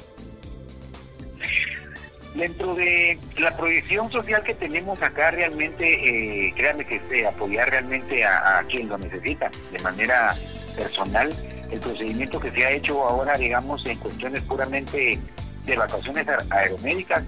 Dentro 2.37 2.75
de 2.75 3.19
la 3.39 3.57
proyección 3.57 4.11
social 4.11 4.43
que 4.43 4.55
tenemos 4.55 5.03
acá, 5.03 5.31
realmente, 5.31 6.49
eh, 6.49 6.53
créanme 6.55 6.85
que 6.85 6.97
este, 6.97 7.27
apoyar 7.27 7.71
realmente 7.71 8.25
a, 8.25 8.63
quien 8.69 8.89
lo 8.89 8.99
necesita 8.99 9.51
de 9.73 9.79
manera 9.79 10.37
personal 10.77 11.35
el 11.71 11.81
procedimiento 11.81 12.39
que 12.39 12.51
se 12.51 12.67
ha 12.67 12.71
hecho 12.71 13.03
ahora, 13.09 13.39
digamos, 13.39 13.85
en 13.87 13.99
cuestiones 13.99 14.43
puramente 14.43 15.19
de 15.65 15.73
evacuaciones 15.73 16.27
aeromédicas, 16.51 17.25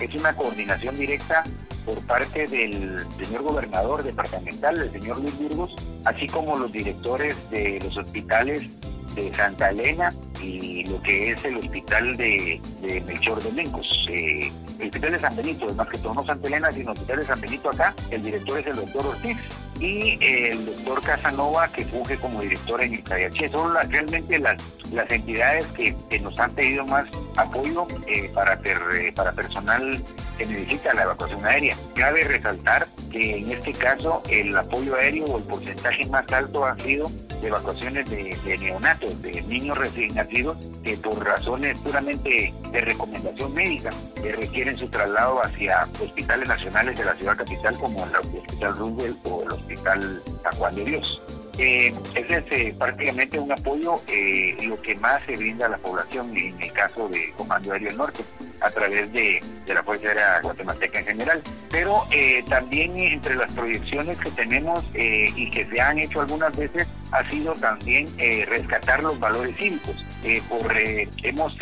es 0.00 0.14
una 0.14 0.32
coordinación 0.34 0.96
directa 0.96 1.42
por 1.84 2.00
parte 2.06 2.46
del 2.46 3.04
señor 3.18 3.42
gobernador 3.42 4.02
departamental, 4.04 4.80
el 4.80 4.92
señor 4.92 5.18
Luis 5.18 5.36
Burgos, 5.38 5.74
así 6.04 6.28
como 6.28 6.56
los 6.56 6.70
directores 6.70 7.50
de 7.50 7.80
los 7.82 7.96
hospitales 7.96 8.68
de 9.14 9.32
Santa 9.34 9.70
Elena 9.70 10.12
y 10.40 10.84
lo 10.84 11.00
que 11.02 11.32
es 11.32 11.44
el 11.44 11.56
hospital 11.56 12.16
de, 12.16 12.60
Melchor 13.06 13.42
de 13.42 13.52
Mencos. 13.52 14.06
Eh, 14.10 14.52
el 14.78 14.86
hospital 14.86 15.12
de 15.12 15.20
San 15.20 15.36
Benito, 15.36 15.74
más 15.74 15.88
que 15.88 15.98
todo 15.98 16.14
no 16.14 16.24
Santa 16.24 16.48
Elena, 16.48 16.72
sino 16.72 16.90
el 16.90 16.96
hospital 16.98 17.18
de 17.18 17.24
San 17.24 17.40
Benito 17.40 17.70
acá, 17.70 17.94
el 18.10 18.22
director 18.22 18.58
es 18.58 18.66
el 18.66 18.76
doctor 18.76 19.06
Ortiz 19.06 19.38
y 19.78 20.18
el 20.24 20.66
doctor 20.66 21.02
Casanova 21.02 21.68
que 21.68 21.84
funge 21.84 22.16
como 22.16 22.40
director 22.40 22.82
en 22.82 22.94
el. 22.94 23.50
Son 23.50 23.74
realmente 23.88 24.38
las, 24.38 24.62
las 24.92 25.10
entidades 25.10 25.66
que, 25.68 25.94
nos 26.20 26.38
han 26.38 26.52
pedido 26.52 26.84
más 26.86 27.06
apoyo 27.36 27.86
eh, 28.06 28.30
para, 28.34 28.54
eh, 28.64 29.12
para 29.14 29.32
personal 29.32 30.02
que 30.38 30.46
necesita 30.46 30.94
la 30.94 31.02
evacuación 31.02 31.44
aérea. 31.44 31.76
Cabe 31.94 32.24
resaltar 32.24 32.86
que 33.12 33.38
en 33.38 33.50
este 33.50 33.72
caso 33.74 34.22
el 34.30 34.56
apoyo 34.56 34.96
aéreo 34.96 35.26
o 35.26 35.38
el 35.38 35.44
porcentaje 35.44 36.06
más 36.06 36.24
alto 36.32 36.64
ha 36.64 36.76
sido 36.78 37.10
de 37.40 37.48
evacuaciones 37.48 38.08
de, 38.08 38.58
neonatos, 38.58 39.20
de 39.20 39.42
niños 39.42 39.76
recién 39.76 40.14
nacidos, 40.14 40.56
que 40.82 40.96
por 40.96 41.22
razones 41.24 41.78
puramente 41.80 42.52
de 42.70 42.80
recomendación 42.80 43.52
médica 43.54 43.90
requieren 44.22 44.78
su 44.78 44.88
traslado 44.88 45.44
hacia 45.44 45.86
hospitales 46.00 46.48
nacionales 46.48 46.98
de 46.98 47.04
la 47.04 47.14
ciudad 47.14 47.36
capital 47.36 47.76
como 47.78 48.04
el 48.04 48.16
Hospital 48.16 48.76
Roosevelt 48.76 49.18
o 49.26 49.42
el 49.42 49.52
Hospital 49.52 50.22
San 50.42 50.52
Juan 50.54 50.74
de 50.76 50.84
Dios. 50.84 51.22
Eh, 51.58 51.94
es 52.14 52.46
eh, 52.50 52.74
prácticamente 52.78 53.38
un 53.38 53.52
apoyo 53.52 54.00
eh, 54.08 54.56
lo 54.62 54.80
que 54.80 54.94
más 54.96 55.22
se 55.24 55.36
brinda 55.36 55.66
a 55.66 55.68
la 55.68 55.78
población 55.78 56.34
en 56.34 56.60
el 56.60 56.72
caso 56.72 57.08
de 57.10 57.30
Comando 57.36 57.72
Aéreo 57.72 57.92
Norte 57.92 58.24
a 58.62 58.70
través 58.70 59.12
de, 59.12 59.42
la 59.66 59.82
Fuerza 59.82 60.08
Aérea 60.08 60.40
Guatemalteca 60.42 61.00
en 61.00 61.06
general. 61.06 61.42
Pero 61.70 62.04
eh, 62.10 62.42
también 62.48 62.98
entre 62.98 63.34
las 63.34 63.52
proyecciones 63.52 64.16
que 64.18 64.30
tenemos 64.30 64.84
y 64.94 65.50
que 65.50 65.66
se 65.66 65.80
han 65.80 65.98
hecho 65.98 66.20
algunas 66.20 66.56
veces 66.56 66.86
ha 67.10 67.28
sido 67.28 67.54
también 67.54 68.06
rescatar 68.46 69.02
los 69.02 69.18
valores 69.18 69.56
cívicos. 69.56 70.04
por, 70.48 70.72
hemos 70.76 71.56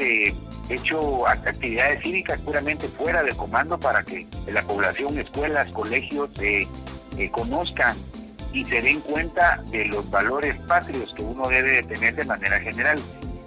hecho 0.69 1.27
actividades 1.27 2.03
cívicas 2.03 2.41
puramente 2.41 2.89
fuera 2.89 3.23
del 3.23 3.37
comando 3.37 3.79
para 3.79 4.03
que 4.03 4.27
la 4.47 4.63
población, 4.63 5.19
escuelas, 5.19 5.71
colegios 5.71 6.31
conozcan 7.33 7.97
y 8.53 8.65
se 8.65 8.83
den 8.83 9.01
cuenta 9.01 9.63
de 9.71 9.87
los 9.87 10.09
valores 10.11 10.57
patrios 10.67 11.15
que 11.15 11.23
uno 11.23 11.49
debe 11.49 11.73
de 11.73 11.83
tener 11.83 12.15
de 12.15 12.25
manera 12.25 12.61
general, 12.61 12.99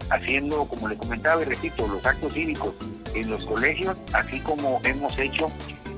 haciendo, 0.10 0.66
como 0.66 0.88
le 0.88 0.96
comentaba 0.96 1.42
y 1.42 1.46
repito, 1.46 1.88
los 1.88 2.06
actos 2.06 2.34
cívicos 2.34 2.74
en 3.14 3.30
los 3.30 3.46
colegios, 3.46 3.98
así 4.14 4.40
como 4.42 4.80
hemos 4.84 5.18
hecho 5.18 5.52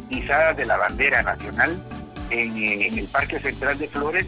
pisadas 0.10 0.58
de 0.58 0.66
la 0.66 0.78
bandera 0.78 1.24
nacional 1.24 1.76
en, 2.30 2.56
eh, 2.56 2.88
en 2.88 3.00
el 3.00 3.08
Parque 3.08 3.40
Central 3.40 3.78
de 3.78 3.88
Flores 3.88 4.26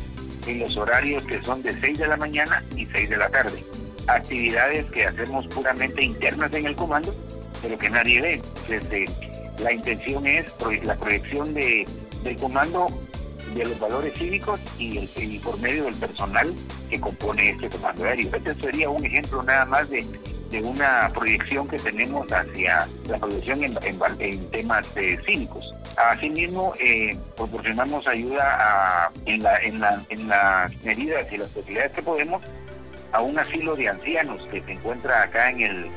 en 0.47 0.59
los 0.59 0.75
horarios 0.77 1.25
que 1.25 1.43
son 1.43 1.61
de 1.61 1.79
6 1.79 1.99
de 1.99 2.07
la 2.07 2.17
mañana 2.17 2.63
y 2.75 2.85
6 2.85 3.09
de 3.09 3.17
la 3.17 3.29
tarde. 3.29 3.63
Actividades 4.07 4.89
que 4.91 5.05
hacemos 5.05 5.45
puramente 5.47 6.03
internas 6.03 6.53
en 6.53 6.65
el 6.65 6.75
comando, 6.75 7.13
pero 7.61 7.77
que 7.77 7.89
nadie 7.89 8.21
ve. 8.21 8.41
Desde, 8.67 9.05
la 9.59 9.73
intención 9.73 10.25
es 10.25 10.45
la 10.83 10.95
proyección 10.95 11.53
de, 11.53 11.85
del 12.23 12.37
comando 12.37 12.87
de 13.57 13.65
los 13.65 13.79
valores 13.79 14.13
cívicos 14.13 14.59
y, 14.77 15.39
por 15.39 15.59
medio 15.59 15.85
del 15.85 15.95
personal 15.95 16.53
que 16.89 16.99
compone 16.99 17.49
este 17.49 17.69
comando 17.69 18.05
aéreo. 18.05 18.29
Este 18.35 18.53
sería 18.55 18.89
un 18.89 19.03
ejemplo 19.03 19.43
nada 19.43 19.65
más 19.65 19.89
de, 19.89 20.05
una 20.63 21.11
proyección 21.13 21.67
que 21.67 21.77
tenemos 21.77 22.25
hacia 22.31 22.87
la 23.07 23.17
proyección 23.17 23.63
en, 23.63 24.49
temas 24.49 24.87
eh, 24.95 25.19
cívicos. 25.25 25.71
Asimismo, 25.97 26.73
eh, 26.79 27.17
proporcionamos 27.35 28.07
ayuda 28.07 29.11
en, 29.25 29.43
la, 29.43 29.57
en, 29.57 29.79
la, 29.79 30.01
en 30.09 30.27
las 30.27 30.75
medidas 30.83 31.31
y 31.31 31.37
las 31.37 31.49
posibilidades 31.49 31.91
que 31.91 32.01
podemos 32.01 32.41
a 33.11 33.21
un 33.21 33.37
asilo 33.37 33.75
de 33.75 33.89
ancianos 33.89 34.41
que 34.49 34.61
se 34.61 34.71
encuentra 34.71 35.23
acá 35.23 35.49
en 35.49 35.61
el, 35.61 35.91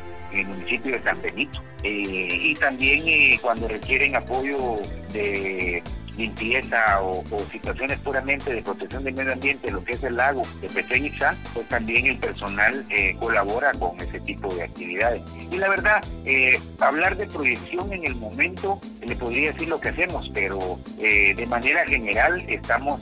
municipio 0.46 0.92
de 0.92 1.02
San 1.02 1.20
Benito. 1.22 1.60
Eh, 1.82 2.28
y 2.30 2.54
también 2.54 3.38
cuando 3.40 3.66
requieren 3.66 4.14
apoyo 4.14 4.80
de 5.12 5.82
limpieza 6.16 7.02
o, 7.02 7.24
situaciones 7.50 7.98
puramente 8.00 8.52
de 8.52 8.62
protección 8.62 9.04
del 9.04 9.14
medio 9.14 9.32
ambiente, 9.32 9.70
lo 9.70 9.82
que 9.82 9.92
es 9.92 10.02
el 10.02 10.16
lago 10.16 10.42
de 10.60 10.68
Petén 10.68 11.10
pues 11.54 11.68
también 11.68 12.06
el 12.06 12.18
personal 12.18 12.84
eh, 12.90 13.16
colabora 13.18 13.72
con 13.72 13.98
ese 14.00 14.20
tipo 14.20 14.52
de 14.54 14.64
actividades. 14.64 15.22
Y 15.50 15.56
la 15.56 15.68
verdad, 15.68 16.04
eh, 16.24 16.60
hablar 16.78 17.16
de 17.16 17.26
proyección 17.26 17.92
en 17.92 18.04
el 18.04 18.14
momento, 18.16 18.80
le 19.04 19.16
podría 19.16 19.52
decir 19.52 19.68
lo 19.68 19.80
que 19.80 19.88
hacemos, 19.88 20.30
pero 20.32 20.78
eh, 20.98 21.34
de 21.34 21.46
manera 21.46 21.84
general 21.86 22.44
estamos 22.48 23.00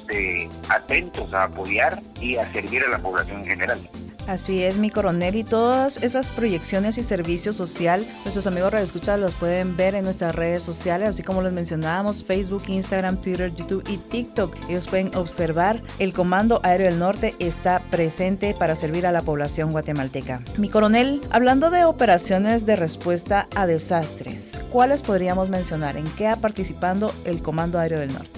atentos 0.68 1.32
a 1.34 1.44
apoyar 1.44 2.00
y 2.20 2.36
a 2.36 2.50
servir 2.52 2.82
a 2.84 2.88
la 2.88 2.98
población 2.98 3.40
en 3.40 3.46
general. 3.46 3.88
Así 4.28 4.62
es, 4.62 4.76
mi 4.76 4.90
coronel, 4.90 5.36
y 5.36 5.42
todas 5.42 6.02
esas 6.02 6.30
proyecciones 6.30 6.98
y 6.98 7.02
servicio 7.02 7.54
social, 7.54 8.06
nuestros 8.24 8.46
amigos 8.46 8.70
radioescuchas 8.70 9.18
los 9.18 9.34
pueden 9.34 9.74
ver 9.74 9.94
en 9.94 10.04
nuestras 10.04 10.34
redes 10.34 10.62
sociales, 10.62 11.08
así 11.08 11.22
como 11.22 11.40
les 11.40 11.54
mencionábamos, 11.54 12.22
Facebook, 12.22 12.64
Instagram, 12.68 13.22
Twitter, 13.22 13.54
YouTube 13.54 13.88
y 13.88 13.96
TikTok. 13.96 14.54
Ellos 14.68 14.86
pueden 14.86 15.16
observar 15.16 15.80
el 15.98 16.12
Comando 16.12 16.60
Aéreo 16.62 16.90
del 16.90 16.98
Norte 16.98 17.36
está 17.38 17.80
presente 17.90 18.52
para 18.52 18.76
servir 18.76 19.06
a 19.06 19.12
la 19.12 19.22
población 19.22 19.72
guatemalteca. 19.72 20.42
Mi 20.58 20.68
coronel, 20.68 21.22
hablando 21.30 21.70
de 21.70 21.86
operaciones 21.86 22.66
de 22.66 22.76
respuesta 22.76 23.48
a 23.56 23.66
desastres, 23.66 24.60
¿cuáles 24.70 25.02
podríamos 25.02 25.48
mencionar? 25.48 25.96
¿En 25.96 26.04
qué 26.04 26.28
ha 26.28 26.36
participado 26.36 27.14
el 27.24 27.40
Comando 27.40 27.78
Aéreo 27.78 28.00
del 28.00 28.12
Norte? 28.12 28.37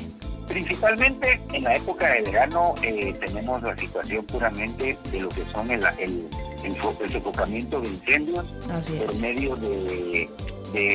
Principalmente 0.51 1.41
en 1.53 1.63
la 1.63 1.77
época 1.77 2.11
de 2.11 2.23
verano 2.23 2.75
eh, 2.83 3.15
tenemos 3.21 3.63
la 3.63 3.79
situación 3.79 4.25
puramente 4.27 4.99
de 5.13 5.21
lo 5.21 5.29
que 5.29 5.45
son 5.53 5.71
el, 5.71 5.81
el, 5.97 6.29
el, 6.65 7.13
sofocamiento 7.13 7.81
de 7.81 7.89
incendios 7.89 8.45
por 8.67 9.21
medio 9.21 9.55
de, 9.55 10.29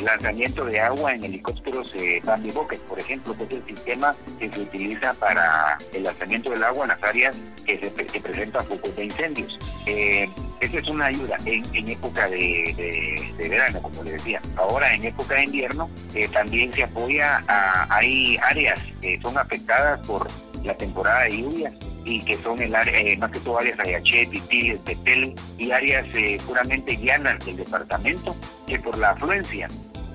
lanzamiento 0.01 0.65
de 0.65 0.79
agua 0.79 1.13
en 1.13 1.23
helicópteros 1.23 1.93
eh, 1.95 2.21
Bambi 2.23 2.51
por 2.51 2.99
ejemplo, 2.99 3.35
que 3.35 3.43
es 3.43 3.51
el 3.51 3.65
sistema 3.65 4.15
que 4.39 4.49
se 4.49 4.61
utiliza 4.61 5.13
para 5.15 5.77
el 5.93 6.03
lanzamiento 6.03 6.49
del 6.49 6.63
agua 6.63 6.85
en 6.85 6.89
las 6.89 7.03
áreas 7.03 7.35
que, 7.65 7.79
se, 7.79 8.19
presentan 8.19 8.65
focos 8.65 8.95
de 8.95 9.05
incendios. 9.05 9.59
Eh, 9.85 10.29
esa 10.59 10.79
es 10.79 10.87
una 10.87 11.05
ayuda 11.07 11.37
en, 11.45 11.89
época 11.89 12.27
de, 12.29 13.33
verano, 13.37 13.81
como 13.81 14.03
le 14.03 14.13
decía. 14.13 14.41
Ahora, 14.55 14.93
en 14.93 15.05
época 15.05 15.35
de 15.35 15.43
invierno, 15.43 15.89
eh, 16.13 16.27
también 16.29 16.73
se 16.73 16.83
apoya 16.83 17.43
a. 17.47 17.87
Hay 17.95 18.37
áreas 18.37 18.79
que 19.01 19.19
son 19.21 19.37
afectadas 19.37 19.99
por 20.07 20.27
la 20.63 20.75
temporada 20.75 21.23
de 21.23 21.41
lluvias 21.41 21.73
y 22.05 22.21
que 22.21 22.37
son 22.37 22.61
el 22.61 22.73
área, 22.73 22.97
eh, 22.99 23.17
más 23.17 23.31
que 23.31 23.39
todo 23.39 23.59
áreas 23.59 23.79
Ayachet, 23.79 24.29
Titil, 24.29 24.79
Betel 24.85 25.35
y 25.57 25.71
áreas 25.71 26.05
eh, 26.13 26.37
puramente 26.45 26.95
llanas 26.95 27.43
del 27.45 27.57
departamento 27.57 28.35
que 28.67 28.79
por 28.79 28.97
la 28.97 29.09
afluencia 29.09 29.67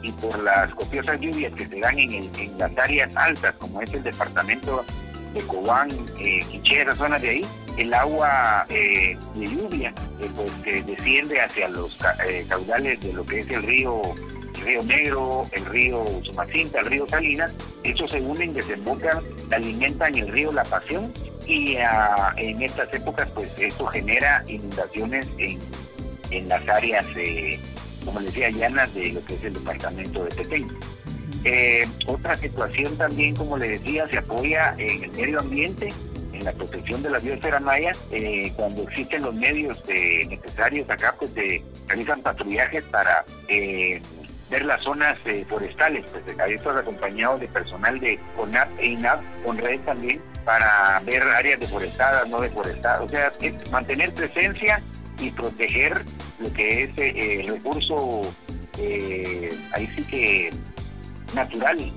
y 0.02 0.12
por 0.12 0.38
las 0.42 0.72
copiosas 0.74 1.20
lluvias 1.20 1.52
que 1.52 1.66
se 1.66 1.80
dan 1.80 1.98
en, 1.98 2.30
en 2.38 2.58
las 2.58 2.76
áreas 2.78 3.14
altas, 3.16 3.54
como 3.56 3.82
es 3.82 3.92
el 3.92 4.02
departamento 4.02 4.84
de 5.34 5.40
Cobán, 5.42 5.90
eh, 6.18 6.40
Quiché, 6.50 6.82
esas 6.82 6.96
zonas 6.96 7.20
de 7.20 7.28
ahí, 7.28 7.46
el 7.76 7.94
agua 7.94 8.66
eh, 8.68 9.16
de 9.34 9.46
lluvia 9.46 9.92
eh, 10.20 10.30
pues, 10.34 10.50
que 10.62 10.82
desciende 10.82 11.40
hacia 11.40 11.68
los 11.68 11.98
eh, 12.26 12.44
caudales 12.48 13.00
de 13.00 13.12
lo 13.12 13.24
que 13.24 13.40
es 13.40 13.50
el 13.50 13.62
río 13.62 14.02
río 14.60 14.82
Negro, 14.82 15.46
el 15.52 15.64
río 15.66 16.04
Sumacinta, 16.22 16.80
el 16.80 16.86
río 16.86 17.06
Salinas, 17.08 17.52
estos 17.82 18.10
se 18.10 18.20
unen, 18.20 18.52
desembocan, 18.52 19.22
alimentan 19.50 20.14
el 20.14 20.28
río 20.28 20.52
La 20.52 20.64
Pasión 20.64 21.12
y 21.46 21.76
ah, 21.76 22.32
en 22.36 22.62
estas 22.62 22.92
épocas 22.94 23.28
pues 23.34 23.52
esto 23.58 23.86
genera 23.86 24.44
inundaciones 24.46 25.26
en, 25.38 25.58
en 26.30 26.48
las 26.48 26.66
áreas, 26.68 27.06
como 28.04 28.20
les 28.20 28.34
decía, 28.34 28.50
llanas 28.50 28.94
de 28.94 29.12
lo 29.12 29.24
que 29.24 29.34
es 29.34 29.44
el 29.44 29.54
departamento 29.54 30.24
de 30.24 30.30
Petén. 30.34 30.68
otra 32.06 32.36
situación 32.36 32.96
también, 32.96 33.34
como 33.34 33.56
le 33.56 33.70
decía, 33.70 34.08
se 34.08 34.18
apoya 34.18 34.74
en 34.78 35.04
el 35.04 35.10
medio 35.12 35.40
ambiente, 35.40 35.88
en 36.32 36.44
la 36.44 36.52
protección 36.52 37.02
de 37.02 37.10
la 37.10 37.18
biosfera 37.18 37.60
maya, 37.60 37.92
eh, 38.10 38.52
cuando 38.56 38.82
existen 38.82 39.22
los 39.22 39.34
medios 39.34 39.82
necesarios 39.86 40.88
acá, 40.88 41.14
pues 41.18 41.30
se 41.32 41.62
realizan 41.86 42.22
patrullajes 42.22 42.84
para 42.84 43.24
eh, 43.48 44.00
ver 44.50 44.64
las 44.64 44.82
zonas 44.82 45.16
eh, 45.24 45.44
forestales, 45.48 46.04
pues 46.10 46.24
estos 46.48 46.76
acompañados 46.76 47.40
de 47.40 47.48
personal 47.48 47.98
de 48.00 48.18
CONAP 48.36 48.68
e 48.78 48.86
INAP, 48.88 49.22
con 49.44 49.58
red 49.58 49.80
también, 49.80 50.20
para 50.44 51.00
ver 51.04 51.22
áreas 51.22 51.60
deforestadas, 51.60 52.28
no 52.28 52.40
deforestadas, 52.40 53.06
o 53.06 53.08
sea, 53.08 53.32
mantener 53.70 54.12
presencia 54.14 54.82
y 55.18 55.30
proteger 55.30 56.02
lo 56.40 56.52
que 56.52 56.84
es 56.84 56.90
el 56.96 57.48
recurso, 57.48 58.22
ahí 59.72 59.86
sí 59.94 60.04
que 60.04 60.50
natural 61.34 61.92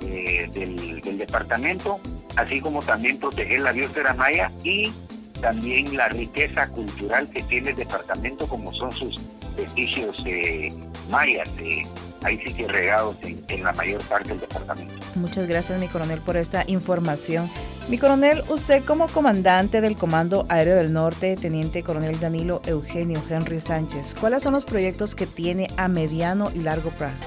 del, 0.00 1.00
del 1.00 1.18
departamento 1.18 2.00
así 2.36 2.60
como 2.60 2.82
también 2.82 3.18
proteger 3.18 3.60
la 3.60 3.72
biosfera 3.72 4.14
maya 4.14 4.50
y 4.62 4.92
también 5.40 5.96
la 5.96 6.08
riqueza 6.08 6.68
cultural 6.68 7.28
que 7.30 7.42
tiene 7.42 7.70
el 7.70 7.76
departamento, 7.76 8.46
como 8.46 8.72
son 8.74 8.92
sus 8.92 9.18
vestigios 9.56 10.16
eh, 10.26 10.72
mayas, 11.10 11.48
eh, 11.58 11.84
ahí 12.22 12.36
sí 12.38 12.54
que 12.54 12.66
regados 12.68 13.16
en, 13.22 13.62
la 13.62 13.72
mayor 13.72 14.02
parte 14.02 14.30
del 14.30 14.40
departamento. 14.40 14.94
Muchas 15.14 15.48
gracias, 15.48 15.80
mi 15.80 15.88
coronel, 15.88 16.20
por 16.20 16.36
esta 16.36 16.64
información. 16.66 17.48
Mi 17.88 17.98
coronel, 17.98 18.42
usted 18.48 18.84
como 18.84 19.06
comandante 19.08 19.80
del 19.80 19.96
Comando 19.96 20.46
Aéreo 20.48 20.76
del 20.76 20.92
Norte, 20.92 21.36
teniente 21.36 21.82
coronel 21.82 22.18
Danilo 22.18 22.62
Eugenio 22.66 23.22
Henry 23.28 23.60
Sánchez, 23.60 24.14
¿cuáles 24.18 24.42
son 24.42 24.54
los 24.54 24.64
proyectos 24.64 25.14
que 25.14 25.26
tiene 25.26 25.68
a 25.76 25.88
mediano 25.88 26.50
y 26.54 26.60
largo 26.60 26.90
plazo? 26.90 27.24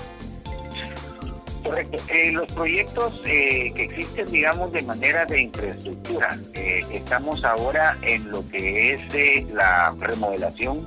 Correcto. 1.63 1.97
Eh, 2.11 2.31
los 2.31 2.47
proyectos 2.51 3.21
eh, 3.25 3.71
que 3.75 3.83
existen, 3.83 4.31
digamos, 4.31 4.71
de 4.71 4.81
manera 4.81 5.25
de 5.25 5.43
infraestructura, 5.43 6.37
eh, 6.53 6.81
estamos 6.91 7.43
ahora 7.43 7.97
en 8.01 8.31
lo 8.31 8.47
que 8.49 8.93
es 8.93 9.53
la 9.53 9.93
remodelación 9.99 10.85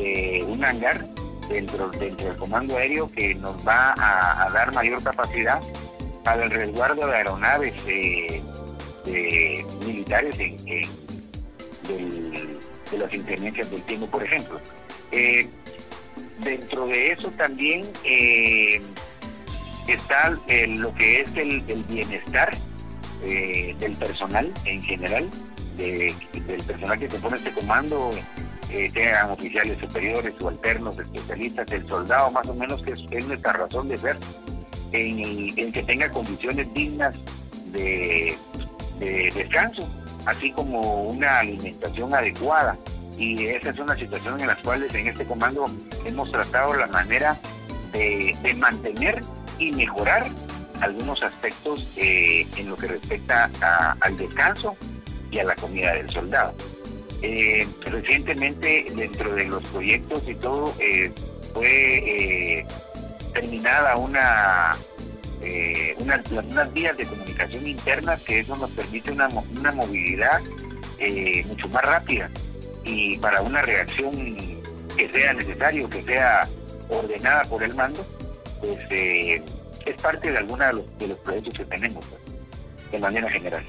de 0.00 0.44
un 0.46 0.64
hangar 0.64 1.04
dentro, 1.48 1.90
dentro 1.90 2.28
del 2.28 2.36
comando 2.36 2.76
aéreo 2.76 3.10
que 3.10 3.34
nos 3.34 3.56
va 3.66 3.94
a, 3.96 4.50
dar 4.50 4.74
mayor 4.74 5.02
capacidad 5.02 5.60
para 6.24 6.44
el 6.44 6.50
resguardo 6.50 7.06
de 7.06 7.16
aeronaves 7.16 7.74
militares 9.86 10.38
en, 10.38 10.56
de 11.88 12.98
las 12.98 13.12
inclemencias 13.14 13.70
del 13.70 13.82
tiempo, 13.82 14.06
por 14.06 14.22
ejemplo. 14.22 14.60
dentro 16.40 16.86
de 16.86 17.12
eso 17.12 17.28
también 17.36 17.86
está 19.92 20.36
eh, 20.46 20.66
lo 20.66 20.94
que 20.94 21.22
es 21.22 21.36
el, 21.36 21.62
bienestar 21.88 22.56
eh, 23.22 23.74
del 23.78 23.94
personal 23.96 24.52
en 24.64 24.82
general, 24.82 25.28
del 25.80 26.62
personal 26.64 26.98
que 26.98 27.08
compone 27.08 27.36
este 27.36 27.52
comando, 27.52 28.10
eh, 28.70 28.88
sean 28.92 29.30
oficiales 29.30 29.78
superiores, 29.78 30.34
subalternos, 30.38 30.98
especialistas, 30.98 31.70
el 31.72 31.86
soldado 31.86 32.30
más 32.30 32.46
o 32.46 32.54
menos 32.54 32.82
que 32.82 32.92
es, 32.92 33.26
nuestra 33.26 33.52
razón 33.52 33.88
de 33.88 33.98
ser, 33.98 34.16
en, 34.92 35.72
que 35.72 35.82
tenga 35.82 36.10
condiciones 36.10 36.72
dignas 36.74 37.14
de, 37.72 38.36
descanso, 38.98 39.88
así 40.26 40.52
como 40.52 41.04
una 41.04 41.38
alimentación 41.38 42.14
adecuada. 42.14 42.76
Y 43.16 43.46
esa 43.46 43.70
es 43.70 43.78
una 43.78 43.96
situación 43.96 44.40
en 44.40 44.46
la 44.46 44.56
cual 44.56 44.86
en 44.94 45.08
este 45.08 45.24
comando 45.24 45.66
hemos 46.04 46.30
tratado 46.30 46.74
la 46.74 46.86
manera 46.86 47.38
de, 47.92 48.36
de 48.42 48.54
mantener 48.54 49.22
y 49.58 49.72
mejorar 49.72 50.30
algunos 50.80 51.22
aspectos 51.22 51.92
eh, 51.96 52.46
en 52.56 52.68
lo 52.68 52.76
que 52.76 52.88
respecta 52.88 53.50
al 54.00 54.16
descanso 54.16 54.76
y 55.30 55.38
a 55.38 55.44
la 55.44 55.54
comida 55.56 55.92
del 55.94 56.10
soldado. 56.10 56.54
Eh, 57.22 57.66
recientemente, 57.82 58.86
dentro 58.94 59.34
de 59.34 59.44
los 59.44 59.62
proyectos 59.68 60.26
y 60.26 60.34
todo, 60.34 60.74
eh, 60.80 61.12
fue 61.52 62.66
terminada 63.34 63.96
una, 63.96 64.76
unas 65.98 66.72
vías 66.72 66.96
de 66.96 67.06
comunicación 67.06 67.66
internas 67.66 68.22
que 68.22 68.40
eso 68.40 68.56
nos 68.56 68.70
permite 68.70 69.12
una, 69.12 69.28
una 69.28 69.72
movilidad 69.72 70.40
mucho 71.46 71.68
más 71.68 71.82
rápida 71.82 72.30
y 72.84 73.18
para 73.18 73.42
una 73.42 73.62
reacción 73.62 74.12
que 74.96 75.08
sea 75.12 75.32
necesario, 75.34 75.88
que 75.88 76.02
sea 76.02 76.48
ordenada 76.88 77.44
por 77.44 77.62
el 77.62 77.74
mando, 77.74 78.04
pues 78.60 78.78
eh, 78.90 79.42
es 79.86 79.94
parte 79.96 80.30
de 80.30 80.38
algunos 80.38 80.98
de 80.98 81.08
los, 81.08 81.18
proyectos 81.18 81.54
que 81.54 81.64
tenemos 81.64 82.04
de 82.90 82.98
manera 82.98 83.30
general. 83.30 83.64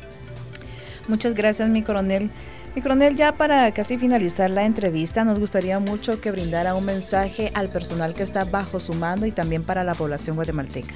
Muchas 1.11 1.35
gracias, 1.35 1.67
mi 1.67 1.83
coronel. 1.83 2.29
Mi 2.73 2.81
coronel, 2.81 3.17
ya 3.17 3.33
para 3.33 3.69
casi 3.73 3.97
finalizar 3.97 4.49
la 4.49 4.63
entrevista, 4.63 5.25
nos 5.25 5.39
gustaría 5.39 5.77
mucho 5.79 6.21
que 6.21 6.31
brindara 6.31 6.73
un 6.73 6.85
mensaje 6.85 7.51
al 7.53 7.67
personal 7.67 8.13
que 8.13 8.23
está 8.23 8.45
bajo 8.45 8.79
su 8.79 8.93
mando 8.93 9.25
y 9.25 9.33
también 9.33 9.65
para 9.65 9.83
la 9.83 9.93
población 9.93 10.37
guatemalteca. 10.37 10.93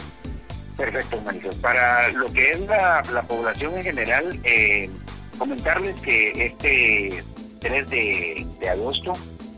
Perfecto, 0.77 1.19
Marisol. 1.25 1.53
Para 1.57 2.13
lo 2.13 2.31
que 2.31 2.51
es 2.51 2.61
la, 2.61 3.03
población 3.27 3.75
en 3.75 3.83
general, 3.83 4.39
eh, 4.45 4.89
comentarles 5.37 5.99
que 5.99 6.45
este 6.45 7.21
3 7.59 7.89
de, 7.89 8.69
agosto 8.69 9.11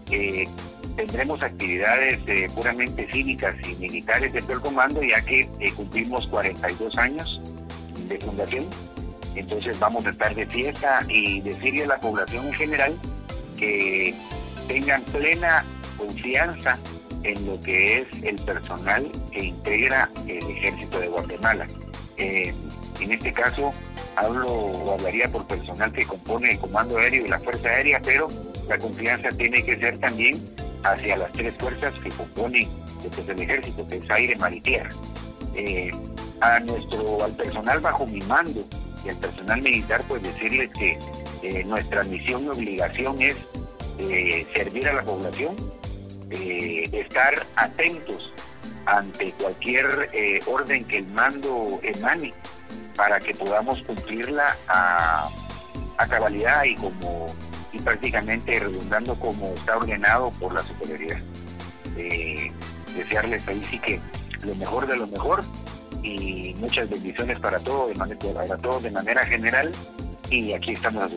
eh, 0.10 0.48
tendremos 0.96 1.40
actividades 1.44 2.20
eh, 2.26 2.50
puramente 2.56 3.08
cívicas 3.12 3.56
y 3.64 3.76
militares 3.76 4.34
dentro 4.34 4.56
del 4.56 4.64
comando, 4.64 5.04
ya 5.04 5.22
que 5.22 5.42
eh, 5.60 5.72
cumplimos 5.76 6.26
42 6.26 6.98
años 6.98 7.40
de 8.10 8.18
fundación. 8.18 8.66
Entonces 9.40 9.80
vamos 9.80 10.06
a 10.06 10.10
estar 10.10 10.34
de 10.34 10.46
fiesta 10.46 11.00
y 11.08 11.42
decirle 11.42 11.84
a 11.84 11.88
la 11.88 12.00
población 12.00 12.48
en 12.48 12.54
general 12.54 12.98
que 13.58 14.14
tengan 14.68 15.02
plena 15.04 15.64
confianza 15.98 16.78
en 17.24 17.46
lo 17.46 17.60
que 17.62 18.00
es 18.00 18.08
el 18.24 18.36
personal 18.38 19.12
que 19.32 19.46
integra 19.46 20.10
el 20.28 20.44
ejército 20.50 21.00
de 21.00 21.08
Guatemala. 21.08 21.68
Eh, 22.18 22.54
en 23.00 23.12
este 23.12 23.32
caso 23.32 23.72
hablo 24.16 24.48
o 24.52 24.94
hablaría 24.94 25.32
por 25.32 25.46
personal 25.46 25.92
que 25.94 26.06
compone 26.06 26.52
el 26.52 26.60
comando 26.60 26.98
aéreo 26.98 27.26
y 27.26 27.30
la 27.30 27.40
fuerza 27.40 27.70
aérea, 27.70 28.02
pero 28.04 28.28
la 28.68 28.78
confianza 28.80 29.30
tiene 29.30 29.64
que 29.64 29.78
ser 29.78 30.00
también 30.00 30.44
hacia 30.84 31.18
las 31.18 31.32
tres 31.34 31.56
fuerzas 31.60 31.94
que 32.02 32.10
componen 32.10 32.68
el 33.28 33.42
ejército, 33.42 33.88
que 33.88 33.98
es 33.98 34.10
aire, 34.10 34.36
mar 34.36 34.54
y 34.54 34.62
tierra. 34.62 34.90
Eh, 35.56 35.92
a 36.42 36.60
nuestro, 36.60 37.24
al 37.24 37.32
personal 37.34 37.80
bajo 37.80 38.06
mi 38.06 38.20
mando 38.22 38.64
y 39.08 39.10
al 39.10 39.18
personal 39.18 39.62
militar, 39.62 40.04
pues 40.08 40.22
decirles 40.22 40.70
que 40.72 41.00
eh, 41.42 41.64
nuestra 41.64 42.04
misión 42.04 42.46
y 42.46 42.50
obligación 42.50 43.22
es 43.22 43.36
eh, 43.98 44.46
servir 44.54 44.88
a 44.88 44.94
la 44.94 45.04
población, 45.04 45.56
estar 46.30 47.34
atentos 47.56 48.34
ante 48.86 49.32
cualquier 49.32 50.10
orden 50.46 50.84
que 50.84 50.98
el 50.98 51.08
mando 51.08 51.80
emane 51.82 52.34
para 52.98 53.20
que 53.20 53.34
podamos 53.34 53.82
cumplirla 53.84 54.58
a, 54.68 55.30
a 55.98 56.08
cabalidad 56.08 56.66
y 56.66 56.76
como 56.76 57.34
y 57.72 57.80
prácticamente 57.80 58.60
redundando 58.60 59.16
como 59.16 59.48
está 59.54 59.78
ordenado 59.78 60.32
por 60.32 60.54
la 60.54 60.64
superioridad. 60.64 61.20
Eh, 61.98 62.52
desearles 62.96 63.48
ahí 63.48 63.64
sí 63.70 63.80
que 63.80 64.00
lo 64.44 64.56
mejor 64.56 64.88
de 64.88 64.98
lo 64.98 65.08
mejor 65.08 65.44
y 66.08 66.56
muchas 66.60 66.90
bendiciones 66.90 67.40
para 67.40 67.60
todos, 67.60 67.96
para 67.98 68.58
todos 68.58 68.84
de 68.84 68.92
manera 68.92 69.26
general 69.26 69.72
y 70.30 70.54
aquí 70.54 70.74
estamos. 70.74 71.12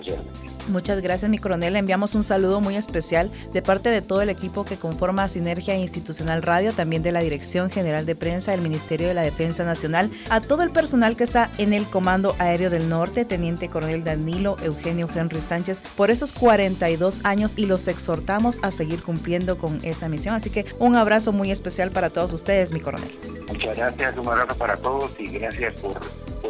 Muchas 0.68 1.01
gracias, 1.01 1.31
mi 1.31 1.38
coronel. 1.38 1.73
Le 1.73 1.79
enviamos 1.81 2.14
un 2.14 2.23
saludo 2.23 2.61
muy 2.61 2.77
especial 2.77 3.31
de 3.53 3.62
parte 3.62 3.88
de 3.88 4.03
todo 4.03 4.23
el 4.23 4.29
equipo 4.29 4.64
que 4.64 4.77
conforma 4.77 5.29
Sinergia 5.29 5.75
Institucional 5.75 6.42
Radio, 6.42 6.73
también 6.73 7.03
de 7.03 7.12
la 7.12 7.20
Dirección 7.20 7.70
General 7.70 8.07
de 8.07 8.14
Prensa 8.14 8.53
del 8.53 8.61
Ministerio 8.61 9.09
de 9.09 9.14
la 9.14 9.23
Defensa 9.23 9.64
Nacional, 9.64 10.11
a 10.29 10.40
todo 10.40 10.62
el 10.62 10.70
personal 10.70 11.16
que 11.16 11.25
está 11.25 11.51
en 11.59 11.73
el 11.73 11.87
Comando 11.87 12.37
Aéreo 12.38 12.70
del 12.70 12.88
Norte, 12.88 13.25
Teniente 13.25 13.68
Coronel 13.68 14.05
Danilo 14.05 14.57
Eugenio 14.62 15.09
Henry 15.12 15.40
Sánchez, 15.40 15.83
por 15.96 16.11
esos 16.11 16.33
42 16.33 17.25
años 17.25 17.55
y 17.57 17.66
los 17.66 17.88
exhortamos 17.88 18.61
a 18.62 18.70
seguir 18.70 19.03
cumpliendo 19.03 19.59
con 19.59 19.81
esa 19.83 20.09
misión. 20.09 20.35
Así 20.35 20.51
que 20.51 20.66
un 20.79 20.94
abrazo 20.94 21.33
muy 21.33 21.51
especial 21.51 21.90
para 21.90 22.11
todos 22.11 22.33
ustedes, 22.33 22.73
mi 22.73 22.81
coronel. 22.81 23.11
Muchas 23.49 23.77
gracias, 23.77 24.16
un 24.16 24.29
abrazo 24.29 24.55
para 24.57 24.77
todos 24.77 25.11
y 25.18 25.27
gracias 25.27 25.81
por, 25.81 26.01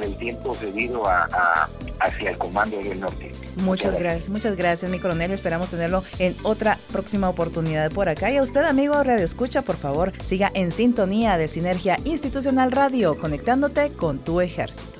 el 0.02 0.16
tiempo 0.16 0.54
cedido 0.54 1.06
a, 1.06 1.68
hacia 2.00 2.30
el 2.30 2.38
Comando 2.38 2.78
del 2.78 3.00
Norte. 3.00 3.32
Muchas, 3.62 3.98
gracias. 3.98 4.28
muchas 4.28 4.56
gracias, 4.56 4.90
mi 4.90 4.98
coronel. 4.98 5.30
Esperamos 5.30 5.70
tenerlo 5.70 6.02
en 6.18 6.34
otra 6.42 6.78
próxima 6.92 7.28
oportunidad 7.28 7.90
por 7.92 8.08
acá. 8.08 8.30
Y 8.30 8.36
a 8.36 8.42
usted, 8.42 8.62
amigo 8.64 9.02
Radio 9.02 9.24
Escucha, 9.24 9.62
por 9.62 9.76
favor, 9.76 10.12
siga 10.22 10.50
en 10.54 10.72
sintonía 10.72 11.36
de 11.36 11.48
Sinergia 11.48 11.98
Institucional 12.04 12.72
Radio, 12.72 13.18
conectándote 13.18 13.90
con 13.92 14.18
tu 14.18 14.40
ejército. 14.40 14.99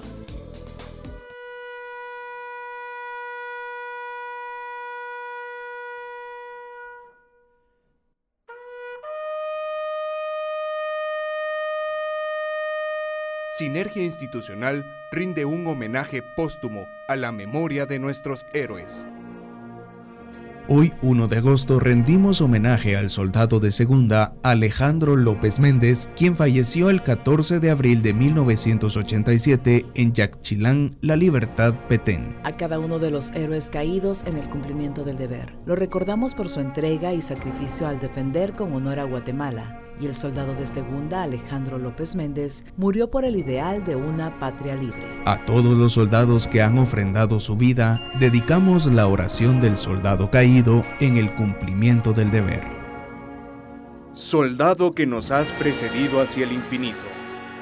Sinergia 13.60 14.02
Institucional 14.02 14.86
rinde 15.12 15.44
un 15.44 15.66
homenaje 15.66 16.22
póstumo 16.22 16.86
a 17.08 17.14
la 17.14 17.30
memoria 17.30 17.84
de 17.84 17.98
nuestros 17.98 18.46
héroes. 18.54 19.04
Hoy, 20.66 20.94
1 21.02 21.28
de 21.28 21.36
agosto, 21.36 21.78
rendimos 21.78 22.40
homenaje 22.40 22.96
al 22.96 23.10
soldado 23.10 23.60
de 23.60 23.70
segunda 23.70 24.32
Alejandro 24.42 25.14
López 25.14 25.60
Méndez, 25.60 26.08
quien 26.16 26.36
falleció 26.36 26.88
el 26.88 27.02
14 27.02 27.60
de 27.60 27.70
abril 27.70 28.00
de 28.00 28.14
1987 28.14 29.84
en 29.94 30.14
Yaxchilán, 30.14 30.96
La 31.02 31.16
Libertad, 31.16 31.74
Petén. 31.86 32.34
A 32.44 32.56
cada 32.56 32.78
uno 32.78 32.98
de 32.98 33.10
los 33.10 33.30
héroes 33.32 33.68
caídos 33.68 34.24
en 34.24 34.38
el 34.38 34.48
cumplimiento 34.48 35.04
del 35.04 35.18
deber. 35.18 35.54
Lo 35.66 35.76
recordamos 35.76 36.32
por 36.32 36.48
su 36.48 36.60
entrega 36.60 37.12
y 37.12 37.20
sacrificio 37.20 37.86
al 37.86 38.00
defender 38.00 38.54
con 38.54 38.72
honor 38.72 39.00
a 39.00 39.04
Guatemala 39.04 39.82
y 40.00 40.06
el 40.06 40.14
soldado 40.14 40.54
de 40.54 40.66
segunda 40.66 41.22
Alejandro 41.22 41.78
López 41.78 42.14
Méndez 42.14 42.64
murió 42.76 43.10
por 43.10 43.24
el 43.24 43.36
ideal 43.36 43.84
de 43.84 43.96
una 43.96 44.38
patria 44.40 44.74
libre. 44.74 45.02
A 45.26 45.44
todos 45.44 45.76
los 45.76 45.92
soldados 45.92 46.46
que 46.46 46.62
han 46.62 46.78
ofrendado 46.78 47.38
su 47.38 47.56
vida, 47.56 48.00
dedicamos 48.18 48.86
la 48.86 49.06
oración 49.06 49.60
del 49.60 49.76
soldado 49.76 50.30
caído 50.30 50.82
en 51.00 51.16
el 51.16 51.30
cumplimiento 51.34 52.12
del 52.12 52.30
deber. 52.30 52.62
Soldado 54.14 54.92
que 54.92 55.06
nos 55.06 55.30
has 55.30 55.52
precedido 55.52 56.20
hacia 56.20 56.44
el 56.44 56.52
infinito, 56.52 56.98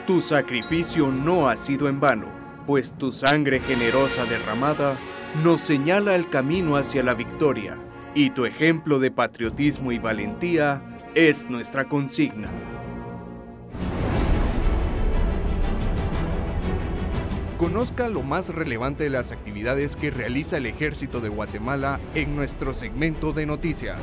tu 0.07 0.21
sacrificio 0.23 1.09
no 1.09 1.49
ha 1.49 1.57
sido 1.57 1.89
en 1.89 2.01
vano, 2.01 2.27
pues 2.67 2.93
tu 2.93 3.13
sangre 3.13 3.61
generosa 3.61 4.25
derramada 4.25 4.97
nos 5.43 5.61
señala 5.61 6.15
el 6.15 6.29
camino 6.31 6.77
hacia 6.77 7.03
la 7.03 7.15
victoria, 7.15 7.77
y 8.15 8.31
tu 8.31 8.45
ejemplo 8.47 8.99
de 8.99 9.11
patriotismo 9.11 9.93
y 9.93 9.99
valentía 9.99 10.83
es 11.19 11.51
nuestra 11.51 11.87
consigna. 11.87 12.47
Conozca 17.59 18.09
lo 18.09 18.23
más 18.23 18.51
relevante 18.51 19.03
de 19.03 19.11
las 19.11 19.33
actividades 19.33 19.97
que 19.97 20.13
realiza 20.13 20.59
el 20.59 20.67
Ejército 20.67 21.21
de 21.21 21.29
Guatemala 21.29 21.99
en 22.15 22.37
nuestro 22.37 22.73
segmento 22.73 23.33
de 23.33 23.47
noticias. 23.47 23.99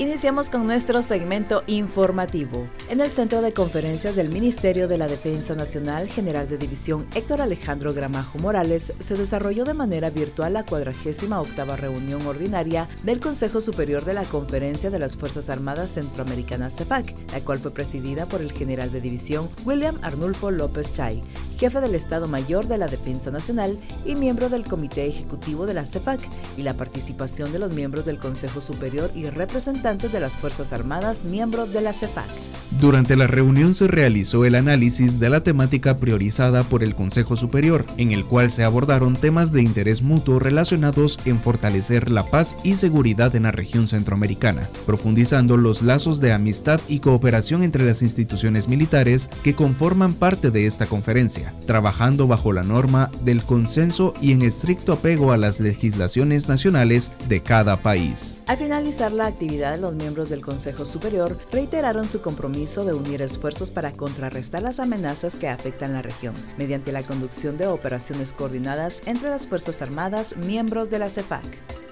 Iniciamos 0.00 0.48
con 0.48 0.64
nuestro 0.64 1.02
segmento 1.02 1.64
informativo. 1.66 2.68
En 2.88 3.00
el 3.00 3.10
Centro 3.10 3.42
de 3.42 3.52
Conferencias 3.52 4.14
del 4.14 4.28
Ministerio 4.28 4.86
de 4.86 4.96
la 4.96 5.08
Defensa 5.08 5.56
Nacional, 5.56 6.08
General 6.08 6.48
de 6.48 6.56
División 6.56 7.08
Héctor 7.16 7.40
Alejandro 7.40 7.92
Gramajo 7.92 8.38
Morales, 8.38 8.94
se 9.00 9.16
desarrolló 9.16 9.64
de 9.64 9.74
manera 9.74 10.10
virtual 10.10 10.52
la 10.52 10.64
48 10.64 11.76
reunión 11.76 12.24
ordinaria 12.28 12.88
del 13.02 13.18
Consejo 13.18 13.60
Superior 13.60 14.04
de 14.04 14.14
la 14.14 14.22
Conferencia 14.22 14.88
de 14.88 15.00
las 15.00 15.16
Fuerzas 15.16 15.50
Armadas 15.50 15.90
Centroamericanas 15.94 16.76
CEPAC, 16.76 17.16
la 17.32 17.40
cual 17.40 17.58
fue 17.58 17.72
presidida 17.72 18.26
por 18.26 18.40
el 18.40 18.52
General 18.52 18.92
de 18.92 19.00
División 19.00 19.50
William 19.64 19.98
Arnulfo 20.02 20.52
López 20.52 20.92
Chay, 20.92 21.22
jefe 21.58 21.80
del 21.80 21.96
Estado 21.96 22.28
Mayor 22.28 22.68
de 22.68 22.78
la 22.78 22.86
Defensa 22.86 23.30
Nacional 23.30 23.78
y 24.04 24.14
miembro 24.14 24.48
del 24.48 24.64
Comité 24.64 25.06
Ejecutivo 25.06 25.66
de 25.66 25.74
la 25.74 25.84
CEPAC, 25.84 26.20
y 26.56 26.62
la 26.62 26.74
participación 26.74 27.52
de 27.52 27.58
los 27.58 27.72
miembros 27.72 28.06
del 28.06 28.18
Consejo 28.18 28.60
Superior 28.60 29.10
y 29.14 29.28
representantes 29.28 30.12
de 30.12 30.20
las 30.20 30.34
Fuerzas 30.34 30.72
Armadas 30.72 31.24
miembros 31.24 31.72
de 31.72 31.80
la 31.80 31.92
CEPAC. 31.92 32.57
Durante 32.72 33.16
la 33.16 33.26
reunión 33.26 33.74
se 33.74 33.88
realizó 33.88 34.44
el 34.44 34.54
análisis 34.54 35.18
de 35.18 35.30
la 35.30 35.42
temática 35.42 35.96
priorizada 35.96 36.62
por 36.62 36.84
el 36.84 36.94
Consejo 36.94 37.34
Superior, 37.34 37.86
en 37.96 38.12
el 38.12 38.26
cual 38.26 38.50
se 38.50 38.62
abordaron 38.62 39.16
temas 39.16 39.52
de 39.52 39.62
interés 39.62 40.02
mutuo 40.02 40.38
relacionados 40.38 41.18
en 41.24 41.40
fortalecer 41.40 42.10
la 42.10 42.26
paz 42.26 42.56
y 42.62 42.74
seguridad 42.74 43.34
en 43.34 43.44
la 43.44 43.52
región 43.52 43.88
centroamericana, 43.88 44.68
profundizando 44.84 45.56
los 45.56 45.80
lazos 45.80 46.20
de 46.20 46.32
amistad 46.32 46.78
y 46.88 47.00
cooperación 47.00 47.62
entre 47.62 47.86
las 47.86 48.02
instituciones 48.02 48.68
militares 48.68 49.30
que 49.42 49.54
conforman 49.54 50.12
parte 50.12 50.50
de 50.50 50.66
esta 50.66 50.86
conferencia, 50.86 51.54
trabajando 51.66 52.26
bajo 52.26 52.52
la 52.52 52.64
norma 52.64 53.10
del 53.24 53.42
consenso 53.42 54.12
y 54.20 54.32
en 54.32 54.42
estricto 54.42 54.92
apego 54.92 55.32
a 55.32 55.38
las 55.38 55.58
legislaciones 55.58 56.48
nacionales 56.48 57.12
de 57.28 57.42
cada 57.42 57.80
país. 57.80 58.42
Al 58.46 58.58
finalizar 58.58 59.10
la 59.10 59.26
actividad, 59.26 59.78
los 59.78 59.94
miembros 59.94 60.28
del 60.28 60.42
Consejo 60.42 60.84
Superior 60.84 61.36
reiteraron 61.50 62.06
su 62.06 62.20
compromiso 62.20 62.57
de 62.58 62.92
unir 62.92 63.22
esfuerzos 63.22 63.70
para 63.70 63.92
contrarrestar 63.92 64.62
las 64.62 64.80
amenazas 64.80 65.36
que 65.36 65.48
afectan 65.48 65.92
la 65.92 66.02
región, 66.02 66.34
mediante 66.58 66.90
la 66.90 67.04
conducción 67.04 67.56
de 67.56 67.68
operaciones 67.68 68.32
coordinadas 68.32 69.00
entre 69.06 69.30
las 69.30 69.46
Fuerzas 69.46 69.80
Armadas 69.80 70.36
miembros 70.36 70.90
de 70.90 70.98
la 70.98 71.08
CEPAC. 71.08 71.87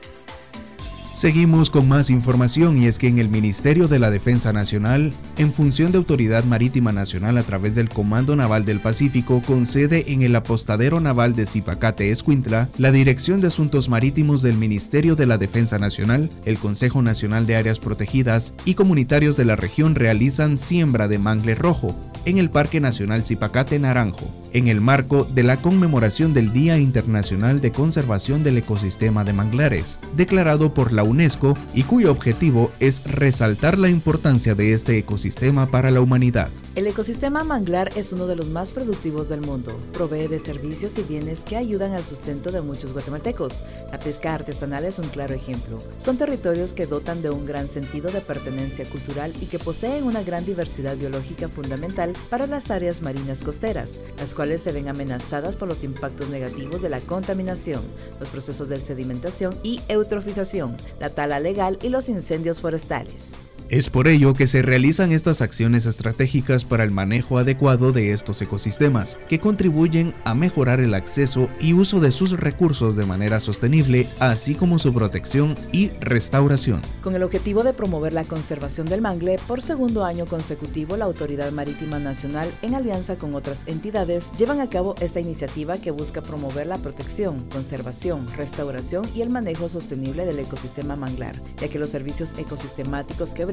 Seguimos 1.16 1.70
con 1.70 1.88
más 1.88 2.10
información 2.10 2.76
y 2.76 2.88
es 2.88 2.98
que 2.98 3.08
en 3.08 3.18
el 3.18 3.30
Ministerio 3.30 3.88
de 3.88 3.98
la 3.98 4.10
Defensa 4.10 4.52
Nacional, 4.52 5.14
en 5.38 5.50
función 5.50 5.90
de 5.90 5.96
Autoridad 5.96 6.44
Marítima 6.44 6.92
Nacional 6.92 7.38
a 7.38 7.42
través 7.42 7.74
del 7.74 7.88
Comando 7.88 8.36
Naval 8.36 8.66
del 8.66 8.80
Pacífico 8.80 9.40
con 9.40 9.64
sede 9.64 10.12
en 10.12 10.20
el 10.20 10.36
apostadero 10.36 11.00
naval 11.00 11.34
de 11.34 11.46
Zipacate, 11.46 12.10
Escuintla, 12.10 12.68
la 12.76 12.92
Dirección 12.92 13.40
de 13.40 13.46
Asuntos 13.46 13.88
Marítimos 13.88 14.42
del 14.42 14.58
Ministerio 14.58 15.16
de 15.16 15.24
la 15.24 15.38
Defensa 15.38 15.78
Nacional, 15.78 16.28
el 16.44 16.58
Consejo 16.58 17.00
Nacional 17.00 17.46
de 17.46 17.56
Áreas 17.56 17.80
Protegidas 17.80 18.52
y 18.66 18.74
comunitarios 18.74 19.38
de 19.38 19.46
la 19.46 19.56
región 19.56 19.94
realizan 19.94 20.58
siembra 20.58 21.08
de 21.08 21.18
mangle 21.18 21.54
rojo 21.54 21.96
en 22.26 22.38
el 22.38 22.50
Parque 22.50 22.80
Nacional 22.80 23.24
Zipacate 23.24 23.78
Naranjo 23.78 24.28
en 24.56 24.68
el 24.68 24.80
marco 24.80 25.24
de 25.24 25.42
la 25.42 25.58
conmemoración 25.58 26.32
del 26.32 26.50
Día 26.50 26.78
Internacional 26.78 27.60
de 27.60 27.72
Conservación 27.72 28.42
del 28.42 28.56
Ecosistema 28.56 29.22
de 29.22 29.34
Manglares, 29.34 29.98
declarado 30.14 30.72
por 30.72 30.94
la 30.94 31.02
UNESCO 31.02 31.58
y 31.74 31.82
cuyo 31.82 32.10
objetivo 32.10 32.70
es 32.80 33.04
resaltar 33.04 33.76
la 33.76 33.90
importancia 33.90 34.54
de 34.54 34.72
este 34.72 34.96
ecosistema 34.96 35.70
para 35.70 35.90
la 35.90 36.00
humanidad. 36.00 36.48
El 36.74 36.86
ecosistema 36.86 37.44
manglar 37.44 37.90
es 37.96 38.12
uno 38.12 38.26
de 38.26 38.36
los 38.36 38.48
más 38.48 38.72
productivos 38.72 39.28
del 39.28 39.42
mundo. 39.42 39.78
Provee 39.92 40.26
de 40.26 40.38
servicios 40.38 40.96
y 40.98 41.02
bienes 41.02 41.44
que 41.44 41.56
ayudan 41.56 41.92
al 41.92 42.04
sustento 42.04 42.50
de 42.50 42.60
muchos 42.60 42.92
guatemaltecos. 42.92 43.62
La 43.90 43.98
pesca 43.98 44.34
artesanal 44.34 44.84
es 44.84 44.98
un 44.98 45.08
claro 45.08 45.34
ejemplo. 45.34 45.78
Son 45.98 46.18
territorios 46.18 46.74
que 46.74 46.86
dotan 46.86 47.22
de 47.22 47.30
un 47.30 47.46
gran 47.46 47.68
sentido 47.68 48.10
de 48.10 48.20
pertenencia 48.20 48.84
cultural 48.86 49.32
y 49.40 49.46
que 49.46 49.58
poseen 49.58 50.04
una 50.04 50.22
gran 50.22 50.44
diversidad 50.44 50.96
biológica 50.96 51.48
fundamental 51.48 52.12
para 52.30 52.46
las 52.46 52.70
áreas 52.70 53.02
marinas 53.02 53.42
costeras, 53.42 54.00
las 54.18 54.34
cuales 54.34 54.62
se 54.62 54.72
ven 54.72 54.88
amenazadas 54.88 55.56
por 55.56 55.68
los 55.68 55.84
impactos 55.84 56.28
negativos 56.28 56.82
de 56.82 56.88
la 56.88 57.00
contaminación, 57.00 57.82
los 58.20 58.28
procesos 58.28 58.68
de 58.68 58.80
sedimentación 58.80 59.58
y 59.62 59.80
eutrofización, 59.88 60.76
la 61.00 61.10
tala 61.10 61.40
legal 61.40 61.78
y 61.82 61.88
los 61.88 62.08
incendios 62.08 62.60
forestales. 62.60 63.45
Es 63.68 63.90
por 63.90 64.06
ello 64.06 64.32
que 64.32 64.46
se 64.46 64.62
realizan 64.62 65.10
estas 65.10 65.42
acciones 65.42 65.86
estratégicas 65.86 66.64
para 66.64 66.84
el 66.84 66.92
manejo 66.92 67.36
adecuado 67.36 67.90
de 67.90 68.12
estos 68.12 68.40
ecosistemas, 68.40 69.18
que 69.28 69.40
contribuyen 69.40 70.14
a 70.24 70.36
mejorar 70.36 70.78
el 70.78 70.94
acceso 70.94 71.48
y 71.58 71.72
uso 71.72 71.98
de 71.98 72.12
sus 72.12 72.30
recursos 72.30 72.94
de 72.94 73.06
manera 73.06 73.40
sostenible, 73.40 74.06
así 74.20 74.54
como 74.54 74.78
su 74.78 74.94
protección 74.94 75.56
y 75.72 75.88
restauración. 76.00 76.80
Con 77.02 77.16
el 77.16 77.24
objetivo 77.24 77.64
de 77.64 77.72
promover 77.72 78.12
la 78.12 78.22
conservación 78.22 78.86
del 78.86 79.00
mangle, 79.00 79.36
por 79.48 79.60
segundo 79.60 80.04
año 80.04 80.26
consecutivo 80.26 80.96
la 80.96 81.06
Autoridad 81.06 81.50
Marítima 81.50 81.98
Nacional, 81.98 82.48
en 82.62 82.76
alianza 82.76 83.16
con 83.16 83.34
otras 83.34 83.64
entidades, 83.66 84.30
llevan 84.38 84.60
a 84.60 84.70
cabo 84.70 84.94
esta 85.00 85.18
iniciativa 85.18 85.78
que 85.78 85.90
busca 85.90 86.22
promover 86.22 86.68
la 86.68 86.78
protección, 86.78 87.44
conservación, 87.50 88.28
restauración 88.36 89.10
y 89.12 89.22
el 89.22 89.30
manejo 89.30 89.68
sostenible 89.68 90.24
del 90.24 90.38
ecosistema 90.38 90.94
manglar, 90.94 91.34
ya 91.56 91.66
que 91.66 91.80
los 91.80 91.90
servicios 91.90 92.34
ecosistemáticos 92.38 93.34
que 93.34 93.44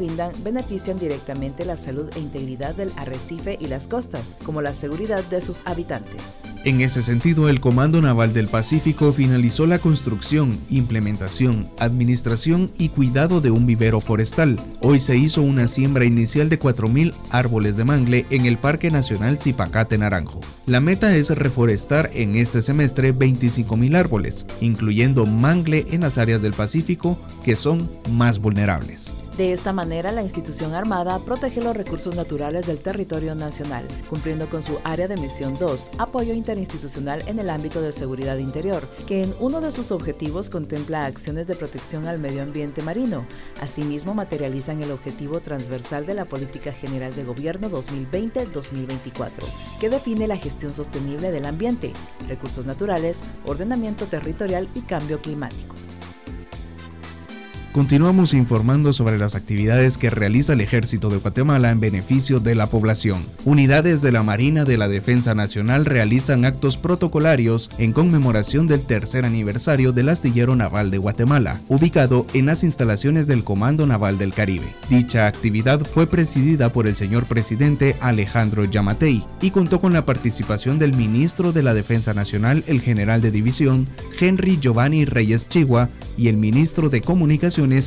benefician 0.43 0.99
directamente 0.99 1.65
la 1.65 1.77
salud 1.77 2.09
e 2.15 2.19
integridad 2.19 2.75
del 2.75 2.91
arrecife 2.97 3.57
y 3.59 3.67
las 3.67 3.87
costas, 3.87 4.37
como 4.43 4.61
la 4.61 4.73
seguridad 4.73 5.23
de 5.25 5.41
sus 5.41 5.61
habitantes. 5.65 6.43
En 6.65 6.81
ese 6.81 7.01
sentido, 7.01 7.49
el 7.49 7.59
Comando 7.59 8.01
Naval 8.01 8.33
del 8.33 8.47
Pacífico 8.47 9.11
finalizó 9.11 9.65
la 9.65 9.79
construcción, 9.79 10.59
implementación, 10.69 11.67
administración 11.77 12.71
y 12.77 12.89
cuidado 12.89 13.41
de 13.41 13.51
un 13.51 13.65
vivero 13.65 13.99
forestal. 13.99 14.59
Hoy 14.79 14.99
se 14.99 15.15
hizo 15.17 15.41
una 15.41 15.67
siembra 15.67 16.05
inicial 16.05 16.49
de 16.49 16.59
4.000 16.59 17.13
árboles 17.31 17.75
de 17.75 17.85
mangle 17.85 18.25
en 18.29 18.45
el 18.45 18.57
Parque 18.57 18.91
Nacional 18.91 19.37
Zipacate 19.37 19.97
Naranjo. 19.97 20.41
La 20.65 20.79
meta 20.79 21.15
es 21.15 21.29
reforestar 21.29 22.09
en 22.13 22.35
este 22.35 22.61
semestre 22.61 23.13
25.000 23.13 23.95
árboles, 23.95 24.45
incluyendo 24.61 25.25
mangle 25.25 25.85
en 25.91 26.01
las 26.01 26.17
áreas 26.17 26.41
del 26.41 26.53
Pacífico 26.53 27.17
que 27.43 27.55
son 27.55 27.89
más 28.09 28.39
vulnerables. 28.39 29.15
De 29.37 29.51
esta 29.51 29.73
manera, 29.73 30.11
la 30.11 30.21
institución 30.21 30.75
armada 30.75 31.17
protege 31.17 31.59
los 31.59 31.75
recursos 31.75 32.15
naturales 32.15 32.67
del 32.67 32.77
territorio 32.77 33.33
nacional, 33.33 33.83
cumpliendo 34.07 34.47
con 34.47 34.61
su 34.61 34.77
área 34.83 35.07
de 35.07 35.17
misión 35.17 35.57
2, 35.57 35.93
apoyo 35.97 36.35
interinstitucional 36.35 37.23
en 37.25 37.39
el 37.39 37.49
ámbito 37.49 37.81
de 37.81 37.93
seguridad 37.93 38.37
interior, 38.37 38.87
que 39.07 39.23
en 39.23 39.33
uno 39.39 39.59
de 39.59 39.71
sus 39.71 39.91
objetivos 39.91 40.51
contempla 40.51 41.05
acciones 41.05 41.47
de 41.47 41.55
protección 41.55 42.07
al 42.07 42.19
medio 42.19 42.43
ambiente 42.43 42.83
marino. 42.83 43.25
Asimismo, 43.59 44.13
materializan 44.13 44.83
el 44.83 44.91
objetivo 44.91 45.39
transversal 45.39 46.05
de 46.05 46.13
la 46.13 46.25
Política 46.25 46.71
General 46.71 47.15
de 47.15 47.23
Gobierno 47.23 47.71
2020-2024, 47.71 49.31
que 49.79 49.89
define 49.89 50.27
la 50.27 50.37
gestión 50.37 50.75
sostenible 50.75 51.31
del 51.31 51.45
ambiente, 51.45 51.91
recursos 52.27 52.67
naturales, 52.67 53.23
ordenamiento 53.47 54.05
territorial 54.05 54.69
y 54.75 54.81
cambio 54.81 55.19
climático. 55.19 55.73
Continuamos 57.73 58.35
informando 58.35 58.93
sobre 58.93 59.17
las 59.17 59.33
actividades 59.33 59.97
que 59.97 60.11
realiza 60.11 60.53
el 60.53 60.61
Ejército 60.61 61.09
de 61.09 61.17
Guatemala 61.17 61.71
en 61.71 61.79
beneficio 61.79 62.39
de 62.39 62.53
la 62.53 62.67
población. 62.67 63.25
Unidades 63.45 64.03
de 64.03 64.11
la 64.11 64.21
Marina 64.21 64.63
de 64.63 64.77
la 64.77 64.87
Defensa 64.87 65.33
Nacional 65.33 65.85
realizan 65.85 66.45
actos 66.45 66.77
protocolarios 66.77 67.71
en 67.79 67.91
conmemoración 67.91 68.67
del 68.67 68.83
tercer 68.83 69.25
aniversario 69.25 69.91
del 69.91 70.09
astillero 70.09 70.55
naval 70.55 70.91
de 70.91 70.99
Guatemala, 70.99 71.61
ubicado 71.67 72.27
en 72.35 72.45
las 72.45 72.63
instalaciones 72.63 73.25
del 73.25 73.43
Comando 73.43 73.87
Naval 73.87 74.19
del 74.19 74.35
Caribe. 74.35 74.67
Dicha 74.87 75.25
actividad 75.25 75.79
fue 75.79 76.05
presidida 76.05 76.71
por 76.71 76.85
el 76.85 76.95
señor 76.95 77.25
presidente 77.25 77.97
Alejandro 78.01 78.65
Yamatei 78.65 79.25
y 79.41 79.49
contó 79.49 79.81
con 79.81 79.93
la 79.93 80.05
participación 80.05 80.77
del 80.77 80.93
ministro 80.93 81.51
de 81.51 81.63
la 81.63 81.73
Defensa 81.73 82.13
Nacional, 82.13 82.63
el 82.67 82.81
general 82.81 83.23
de 83.23 83.31
división, 83.31 83.87
Henry 84.19 84.59
Giovanni 84.61 85.05
Reyes 85.05 85.49
Chigua, 85.49 85.89
y 86.17 86.27
el 86.27 86.37
ministro 86.37 86.89
de 86.89 87.01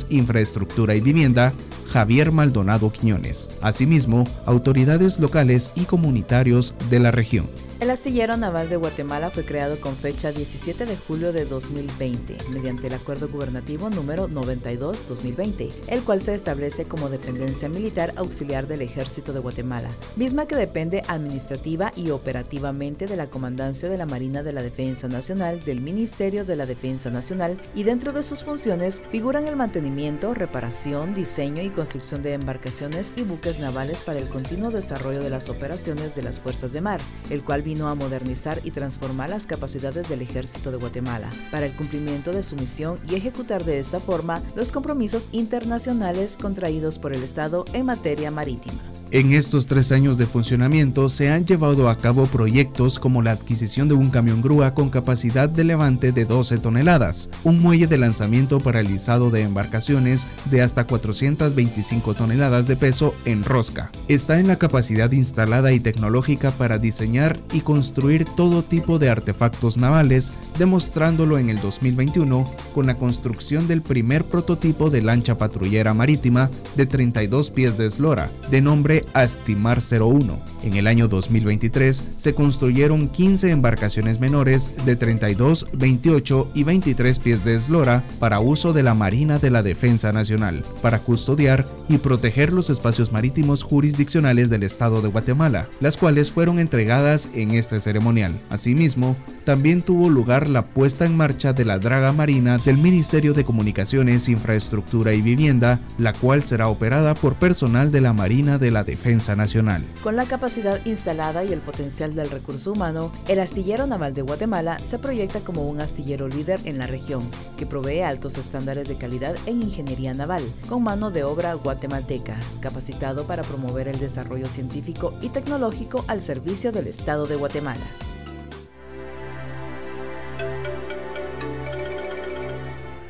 Infraestructura 0.09 0.95
y 0.95 1.01
Vivienda, 1.01 1.53
Javier 1.91 2.31
Maldonado 2.31 2.91
Quiñones. 2.91 3.49
Asimismo, 3.61 4.25
autoridades 4.45 5.19
locales 5.19 5.71
y 5.75 5.85
comunitarios 5.85 6.73
de 6.89 6.99
la 6.99 7.11
región. 7.11 7.47
El 7.79 7.91
astillero 7.91 8.37
naval 8.37 8.69
de 8.69 8.75
Guatemala 8.75 9.29
fue 9.29 9.45
creado 9.45 9.79
con 9.79 9.95
fecha 9.95 10.31
17 10.31 10.87
de 10.87 10.97
julio 10.97 11.31
de 11.31 11.45
2020 11.45 12.37
mediante 12.49 12.87
el 12.87 12.95
acuerdo 12.95 13.27
gubernativo 13.27 13.91
número 13.91 14.27
92-2020, 14.27 15.69
el 15.87 16.01
cual 16.01 16.19
se 16.19 16.33
establece 16.33 16.85
como 16.85 17.09
dependencia 17.09 17.69
militar 17.69 18.13
auxiliar 18.15 18.65
del 18.65 18.81
Ejército 18.81 19.31
de 19.31 19.41
Guatemala, 19.41 19.89
misma 20.15 20.47
que 20.47 20.55
depende 20.55 21.03
administrativa 21.07 21.93
y 21.95 22.09
operativamente 22.09 23.05
de 23.05 23.15
la 23.15 23.29
Comandancia 23.29 23.89
de 23.89 23.97
la 23.99 24.07
Marina 24.07 24.41
de 24.41 24.53
la 24.53 24.63
Defensa 24.63 25.07
Nacional 25.07 25.63
del 25.63 25.79
Ministerio 25.79 26.45
de 26.45 26.55
la 26.55 26.65
Defensa 26.65 27.11
Nacional 27.11 27.61
y 27.75 27.83
dentro 27.83 28.11
de 28.11 28.23
sus 28.23 28.43
funciones 28.43 29.03
figuran 29.11 29.47
el 29.47 29.55
mantenimiento, 29.67 30.33
reparación, 30.33 31.13
diseño 31.13 31.61
y 31.61 31.69
construcción 31.69 32.23
de 32.23 32.31
embarcaciones 32.31 33.11
y 33.17 33.23
buques 33.23 33.59
navales 33.59 33.99
para 33.99 34.17
el 34.17 34.29
continuo 34.29 34.71
desarrollo 34.71 35.21
de 35.21 35.29
las 35.29 35.49
operaciones 35.49 36.15
de 36.15 36.21
las 36.21 36.39
fuerzas 36.39 36.71
de 36.71 36.79
mar, 36.79 37.01
el 37.29 37.43
cual 37.43 37.63
vino 37.63 37.89
a 37.89 37.95
modernizar 37.95 38.61
y 38.63 38.71
transformar 38.71 39.29
las 39.29 39.45
capacidades 39.45 40.07
del 40.07 40.21
ejército 40.21 40.71
de 40.71 40.77
Guatemala 40.77 41.29
para 41.51 41.65
el 41.65 41.73
cumplimiento 41.73 42.31
de 42.31 42.43
su 42.43 42.55
misión 42.55 42.97
y 43.09 43.15
ejecutar 43.15 43.65
de 43.65 43.79
esta 43.79 43.99
forma 43.99 44.41
los 44.55 44.71
compromisos 44.71 45.27
internacionales 45.33 46.37
contraídos 46.37 46.97
por 46.97 47.11
el 47.11 47.21
Estado 47.21 47.65
en 47.73 47.87
materia 47.87 48.31
marítima. 48.31 48.79
En 49.09 49.31
estos 49.31 49.67
tres 49.67 49.93
años 49.93 50.17
de 50.17 50.25
funcionamiento 50.25 51.07
se 51.07 51.29
han 51.29 51.45
llevado 51.45 51.87
a 51.87 51.97
cabo 51.97 52.25
proyectos 52.25 52.99
como 52.99 53.21
la 53.21 53.31
adquisición 53.31 53.87
de 53.87 53.93
un 53.93 54.09
camión 54.09 54.41
grúa 54.41 54.73
con 54.73 54.89
capacidad 54.89 55.47
de 55.47 55.63
levante 55.63 56.11
de 56.11 56.25
12 56.25 56.57
toneladas, 56.57 57.29
un 57.45 57.61
muelle 57.61 57.87
de 57.87 57.97
lanzamiento 57.97 58.59
para 58.59 58.81
el 58.81 58.91
izado 58.91 59.29
de 59.29 59.43
embarcaciones 59.43 60.27
de 60.51 60.61
hasta 60.61 60.83
425 60.83 62.15
toneladas 62.15 62.67
de 62.67 62.75
peso 62.75 63.15
en 63.23 63.45
rosca. 63.45 63.91
Está 64.09 64.41
en 64.41 64.47
la 64.47 64.57
capacidad 64.57 65.09
instalada 65.13 65.71
y 65.71 65.79
tecnológica 65.79 66.51
para 66.51 66.77
diseñar 66.77 67.39
y 67.53 67.61
construir 67.61 68.25
todo 68.25 68.61
tipo 68.61 68.99
de 68.99 69.09
artefactos 69.09 69.77
navales, 69.77 70.33
demostrándolo 70.59 71.37
en 71.37 71.49
el 71.49 71.61
2021 71.61 72.51
con 72.75 72.87
la 72.87 72.95
construcción 72.95 73.69
del 73.69 73.81
primer 73.81 74.25
prototipo 74.25 74.89
de 74.89 75.01
lancha 75.01 75.37
patrullera 75.37 75.93
marítima 75.93 76.49
de 76.75 76.85
32 76.85 77.51
pies 77.51 77.77
de 77.77 77.87
eslora, 77.87 78.29
de 78.51 78.59
nombre 78.59 78.96
Astimar 79.13 79.79
01. 79.79 80.39
En 80.63 80.73
el 80.73 80.87
año 80.87 81.07
2023 81.07 82.03
se 82.15 82.33
construyeron 82.33 83.09
15 83.09 83.51
embarcaciones 83.51 84.19
menores 84.19 84.71
de 84.85 84.95
32, 84.95 85.67
28 85.73 86.51
y 86.53 86.63
23 86.63 87.19
pies 87.19 87.43
de 87.43 87.55
eslora 87.55 88.03
para 88.19 88.39
uso 88.39 88.73
de 88.73 88.83
la 88.83 88.93
Marina 88.93 89.39
de 89.39 89.49
la 89.49 89.63
Defensa 89.63 90.11
Nacional, 90.11 90.63
para 90.81 90.99
custodiar 90.99 91.65
y 91.89 91.97
proteger 91.97 92.53
los 92.53 92.69
espacios 92.69 93.11
marítimos 93.11 93.63
jurisdiccionales 93.63 94.49
del 94.49 94.63
Estado 94.63 95.01
de 95.01 95.09
Guatemala, 95.09 95.69
las 95.79 95.97
cuales 95.97 96.31
fueron 96.31 96.59
entregadas 96.59 97.29
en 97.33 97.51
este 97.51 97.79
ceremonial. 97.79 98.33
Asimismo, 98.49 99.15
también 99.45 99.81
tuvo 99.81 100.09
lugar 100.09 100.49
la 100.49 100.65
puesta 100.65 101.05
en 101.05 101.15
marcha 101.15 101.53
de 101.53 101.63
la 101.63 101.79
draga 101.79 102.11
marina 102.11 102.57
del 102.57 102.77
Ministerio 102.77 103.33
de 103.33 103.45
Comunicaciones, 103.45 104.27
Infraestructura 104.27 105.13
y 105.13 105.21
Vivienda, 105.21 105.79
la 105.97 106.13
cual 106.13 106.43
será 106.43 106.67
operada 106.67 107.15
por 107.15 107.35
personal 107.35 107.91
de 107.91 108.01
la 108.01 108.13
Marina 108.13 108.57
de 108.57 108.71
la 108.71 108.83
Defensa 108.87 109.35
Nacional. 109.35 109.83
Con 110.01 110.15
la 110.15 110.25
capacidad 110.25 110.83
instalada 110.85 111.43
y 111.43 111.51
el 111.51 111.59
potencial 111.59 112.15
del 112.15 112.31
recurso 112.31 112.71
humano, 112.71 113.11
el 113.27 113.39
astillero 113.39 113.85
naval 113.85 114.13
de 114.13 114.21
Guatemala 114.21 114.79
se 114.79 114.97
proyecta 114.97 115.41
como 115.41 115.67
un 115.67 115.81
astillero 115.81 116.27
líder 116.27 116.61
en 116.63 116.77
la 116.77 116.87
región, 116.87 117.29
que 117.57 117.65
provee 117.65 117.99
altos 117.99 118.37
estándares 118.37 118.87
de 118.87 118.97
calidad 118.97 119.35
en 119.45 119.61
ingeniería 119.61 120.13
naval, 120.13 120.43
con 120.69 120.83
mano 120.83 121.11
de 121.11 121.25
obra 121.25 121.53
guatemalteca, 121.53 122.39
capacitado 122.61 123.27
para 123.27 123.43
promover 123.43 123.89
el 123.89 123.99
desarrollo 123.99 124.47
científico 124.47 125.13
y 125.21 125.29
tecnológico 125.29 126.05
al 126.07 126.21
servicio 126.21 126.71
del 126.71 126.87
Estado 126.87 127.27
de 127.27 127.35
Guatemala. 127.35 127.85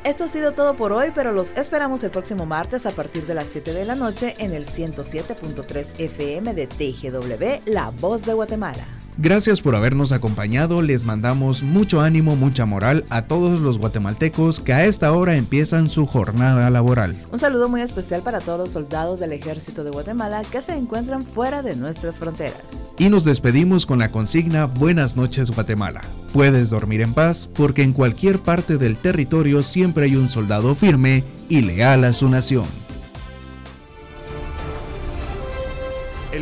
Esto 0.08 0.24
ha 0.24 0.28
sido 0.28 0.52
todo 0.52 0.74
por 0.74 0.90
hoy, 0.92 1.12
pero 1.14 1.32
los 1.32 1.52
esperamos 1.52 2.02
el 2.02 2.10
próximo 2.10 2.46
martes 2.46 2.86
a 2.86 2.92
partir 2.92 3.26
de 3.26 3.34
las 3.34 3.50
7 3.50 3.74
de 3.74 3.84
la 3.84 3.94
noche 3.94 4.36
en 4.38 4.54
el 4.54 4.64
107.3 4.64 6.00
FM 6.00 6.54
de 6.54 6.66
TGW, 6.66 7.70
La 7.70 7.90
Voz 7.90 8.24
de 8.24 8.32
Guatemala. 8.32 8.86
Gracias 9.20 9.60
por 9.60 9.74
habernos 9.74 10.12
acompañado, 10.12 10.80
les 10.80 11.02
mandamos 11.02 11.64
mucho 11.64 12.00
ánimo, 12.00 12.36
mucha 12.36 12.66
moral 12.66 13.04
a 13.10 13.22
todos 13.22 13.60
los 13.60 13.76
guatemaltecos 13.76 14.60
que 14.60 14.72
a 14.72 14.84
esta 14.84 15.12
hora 15.12 15.34
empiezan 15.34 15.88
su 15.88 16.06
jornada 16.06 16.70
laboral. 16.70 17.20
Un 17.32 17.40
saludo 17.40 17.68
muy 17.68 17.80
especial 17.80 18.22
para 18.22 18.38
todos 18.38 18.60
los 18.60 18.70
soldados 18.70 19.18
del 19.18 19.32
ejército 19.32 19.82
de 19.82 19.90
Guatemala 19.90 20.42
que 20.52 20.62
se 20.62 20.76
encuentran 20.76 21.24
fuera 21.24 21.62
de 21.62 21.74
nuestras 21.74 22.20
fronteras. 22.20 22.92
Y 22.96 23.08
nos 23.08 23.24
despedimos 23.24 23.86
con 23.86 23.98
la 23.98 24.12
consigna 24.12 24.66
Buenas 24.66 25.16
noches 25.16 25.50
Guatemala. 25.50 26.02
Puedes 26.32 26.70
dormir 26.70 27.00
en 27.00 27.12
paz 27.12 27.48
porque 27.52 27.82
en 27.82 27.94
cualquier 27.94 28.38
parte 28.38 28.78
del 28.78 28.96
territorio 28.96 29.64
siempre 29.64 30.04
hay 30.04 30.14
un 30.14 30.28
soldado 30.28 30.76
firme 30.76 31.24
y 31.48 31.62
leal 31.62 32.04
a 32.04 32.12
su 32.12 32.28
nación. 32.28 32.66